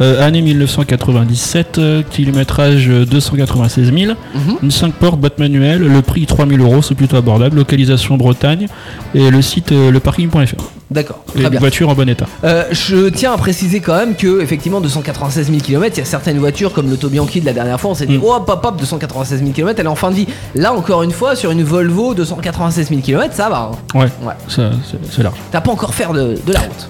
Euh, 0.01 0.25
année 0.25 0.41
1997, 0.41 1.77
euh, 1.77 2.01
kilométrage 2.09 2.89
euh, 2.89 3.05
296 3.05 3.91
000, 3.93 4.13
Mhm. 4.33 4.57
une 4.63 4.71
5 4.71 4.93
portes, 4.93 5.19
boîte 5.19 5.39
manuelle, 5.39 5.81
le 5.81 6.01
prix 6.01 6.25
3000 6.25 6.59
euros, 6.61 6.81
c'est 6.81 6.95
plutôt 6.95 7.17
abordable, 7.17 7.57
localisation 7.57 8.17
Bretagne 8.17 8.67
et 9.13 9.29
le 9.29 9.41
site 9.41 9.71
euh, 9.71 9.91
leparking.fr. 9.91 10.55
D'accord, 10.91 11.23
une 11.35 11.49
bien. 11.49 11.59
voiture 11.59 11.89
en 11.89 11.95
bon 11.95 12.07
état. 12.07 12.27
Euh, 12.43 12.65
je 12.71 13.09
tiens 13.09 13.33
à 13.33 13.37
préciser 13.37 13.79
quand 13.79 13.95
même 13.95 14.15
que 14.15 14.39
effectivement 14.41 14.79
296 14.81 15.47
000 15.47 15.59
km, 15.59 15.95
il 15.95 15.99
y 15.99 16.01
a 16.03 16.05
certaines 16.05 16.37
voitures 16.37 16.73
comme 16.73 16.89
l'Auto 16.91 17.09
Bianchi 17.09 17.41
de 17.41 17.45
la 17.47 17.53
dernière 17.53 17.81
fois, 17.81 17.91
on 17.91 17.95
s'est 17.95 18.05
dit 18.05 18.17
Mm. 18.19 18.23
oh 18.23 18.33
hop 18.35 18.47
hop 18.49 18.63
hop 18.63 18.77
296 18.79 19.39
000 19.39 19.51
km, 19.51 19.79
elle 19.79 19.85
est 19.87 19.89
en 19.89 19.95
fin 19.95 20.11
de 20.11 20.15
vie. 20.15 20.27
Là 20.53 20.73
encore 20.73 21.01
une 21.01 21.11
fois 21.11 21.35
sur 21.35 21.49
une 21.49 21.63
Volvo 21.63 22.13
296 22.13 22.89
000 22.89 23.01
km, 23.01 23.33
ça 23.33 23.49
va. 23.49 23.71
hein. 23.71 23.97
Ouais, 23.99 24.05
Ouais. 24.23 24.33
ça, 24.47 24.69
c'est- 25.09 25.23
large. 25.23 25.37
T'as 25.51 25.61
pas 25.61 25.71
encore 25.71 25.93
faire 25.95 26.13
de, 26.13 26.37
de 26.45 26.53
la 26.53 26.59
route. 26.59 26.87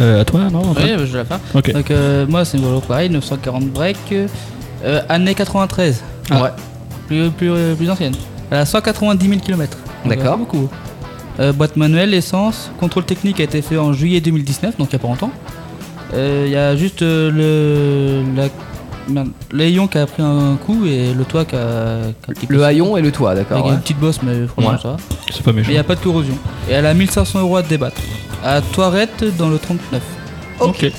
Euh, 0.00 0.20
à 0.20 0.24
toi, 0.24 0.40
non 0.52 0.62
Oui, 0.76 0.90
je 0.98 1.04
vais 1.04 1.18
la 1.18 1.24
faire. 1.24 1.38
Ok. 1.54 1.72
Donc, 1.72 1.90
euh, 1.90 2.26
moi, 2.28 2.44
c'est 2.44 2.58
une 2.58 2.64
Volvo 2.64 2.80
pareil, 2.80 3.08
940 3.10 3.64
break, 3.68 3.96
euh, 4.84 5.00
année 5.08 5.34
93. 5.34 6.02
Ah. 6.30 6.42
Ouais. 6.42 6.48
Plus, 7.06 7.30
plus, 7.30 7.50
euh, 7.50 7.74
plus 7.74 7.88
ancienne. 7.90 8.14
Elle 8.50 8.58
a 8.58 8.66
190 8.66 9.26
000 9.28 9.40
km. 9.40 9.78
D'accord. 10.04 10.36
beaucoup. 10.36 10.68
Euh, 11.40 11.52
boîte 11.52 11.76
manuelle, 11.76 12.14
essence. 12.14 12.70
Contrôle 12.78 13.04
technique 13.04 13.40
a 13.40 13.44
été 13.44 13.60
fait 13.62 13.76
en 13.78 13.92
juillet 13.92 14.20
2019, 14.20 14.76
donc 14.78 14.88
il 14.92 14.96
n'y 14.96 14.96
a 14.96 14.98
pas 15.00 15.08
longtemps. 15.08 15.30
Euh, 16.14 16.44
Il 16.46 16.52
y 16.52 16.56
a 16.56 16.76
juste 16.76 17.02
euh, 17.02 17.30
le. 17.30 18.36
La, 18.40 18.48
merde, 19.08 19.28
l'ayon 19.52 19.88
qui 19.88 19.98
a 19.98 20.06
pris 20.06 20.22
un 20.22 20.56
coup 20.56 20.86
et 20.86 21.12
le 21.12 21.24
toit 21.24 21.44
qui 21.44 21.56
a. 21.56 21.58
qui 22.22 22.28
a 22.28 22.30
un 22.30 22.34
petit 22.34 22.46
peu- 22.46 22.54
Le 22.54 22.62
haillon 22.62 22.96
et 22.96 23.02
le 23.02 23.10
toit, 23.10 23.34
d'accord. 23.34 23.56
Avec 23.58 23.66
ouais. 23.68 23.74
une 23.74 23.80
petite 23.80 23.98
bosse, 23.98 24.20
mais 24.22 24.46
franchement, 24.46 24.70
Ouais. 24.72 24.78
ça 24.80 24.88
va. 24.90 24.96
C'est 25.32 25.42
pas 25.42 25.50
Mais 25.52 25.58
méchant. 25.58 25.70
il 25.70 25.74
n'y 25.74 25.78
a 25.78 25.84
pas 25.84 25.96
de 25.96 26.00
corrosion. 26.00 26.34
Et 26.70 26.72
elle 26.72 26.86
a 26.86 26.94
1500 26.94 27.40
euros 27.40 27.56
à 27.56 27.62
te 27.64 27.68
débattre. 27.68 28.00
À 28.44 28.60
Toirette 28.60 29.24
dans 29.36 29.48
le 29.48 29.58
39. 29.58 30.02
Ok. 30.60 30.92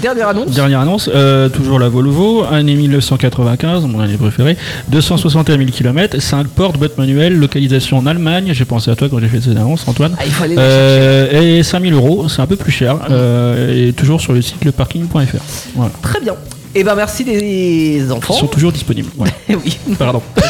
Dernière 0.00 0.28
annonce. 0.28 0.50
Dernière 0.50 0.80
annonce, 0.80 1.10
euh, 1.14 1.48
toujours 1.48 1.78
la 1.78 1.88
Volvo, 1.88 2.44
année 2.50 2.74
1995, 2.74 3.84
mon 3.84 4.00
année 4.00 4.16
préférée, 4.16 4.56
261 4.88 5.58
000 5.58 5.70
km, 5.70 6.20
5 6.20 6.46
portes, 6.48 6.78
boîte 6.78 6.96
manuelle, 6.98 7.36
localisation 7.36 7.98
en 7.98 8.06
Allemagne, 8.06 8.50
j'ai 8.52 8.64
pensé 8.64 8.90
à 8.90 8.96
toi 8.96 9.08
quand 9.10 9.18
j'ai 9.20 9.28
fait 9.28 9.40
cette 9.40 9.56
annonce 9.56 9.86
Antoine, 9.86 10.14
Ah, 10.18 10.22
il 10.24 10.32
faut 10.32 10.44
aller 10.44 10.56
Euh, 10.58 11.58
et 11.58 11.62
5000 11.62 11.92
euros, 11.92 12.28
c'est 12.28 12.40
un 12.40 12.46
peu 12.46 12.56
plus 12.56 12.72
cher, 12.72 12.96
euh, 13.10 13.88
et 13.88 13.92
toujours 13.92 14.20
sur 14.20 14.32
le 14.32 14.40
site 14.42 14.64
leparking.fr. 14.64 15.18
Voilà. 15.74 15.92
Très 16.02 16.20
bien. 16.20 16.34
Et 16.74 16.84
ben 16.84 16.94
merci 16.94 17.24
les 17.24 18.10
enfants. 18.12 18.34
Ils 18.36 18.40
sont 18.40 18.46
toujours 18.46 18.70
disponibles. 18.72 19.10
Voilà. 19.16 19.32
oui. 19.48 19.76
Pardon. 19.98 20.22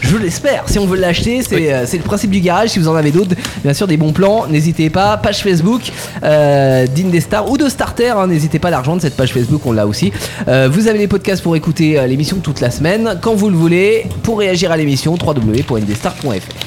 Je 0.00 0.16
l'espère. 0.16 0.64
Si 0.68 0.78
on 0.78 0.86
veut 0.86 0.98
l'acheter, 0.98 1.42
c'est 1.42 1.72
euh, 1.72 1.84
c'est 1.86 1.96
le 1.98 2.02
principe 2.02 2.30
du 2.30 2.40
garage. 2.40 2.70
Si 2.70 2.78
vous 2.78 2.88
en 2.88 2.94
avez 2.94 3.10
d'autres, 3.10 3.34
bien 3.62 3.74
sûr, 3.74 3.86
des 3.86 3.96
bons 3.96 4.12
plans, 4.12 4.46
n'hésitez 4.46 4.90
pas. 4.90 5.16
Page 5.16 5.42
Facebook 5.42 5.82
euh, 6.22 6.86
d'Indestar 6.86 7.48
ou 7.50 7.56
de 7.56 7.68
Starter, 7.68 8.10
hein, 8.16 8.26
n'hésitez 8.26 8.58
pas 8.58 8.68
à 8.68 8.70
la 8.72 8.78
rejoindre. 8.80 9.02
Cette 9.02 9.16
page 9.16 9.32
Facebook, 9.32 9.62
on 9.64 9.72
l'a 9.72 9.86
aussi. 9.86 10.12
Euh, 10.48 10.68
vous 10.70 10.88
avez 10.88 10.98
les 10.98 11.08
podcasts 11.08 11.42
pour 11.42 11.56
écouter 11.56 11.98
euh, 11.98 12.06
l'émission 12.06 12.38
toute 12.38 12.60
la 12.60 12.70
semaine, 12.70 13.18
quand 13.20 13.34
vous 13.34 13.50
le 13.50 13.56
voulez. 13.56 14.06
Pour 14.22 14.38
réagir 14.38 14.72
à 14.72 14.76
l'émission, 14.76 15.14
www.indestar.fr. 15.14 16.54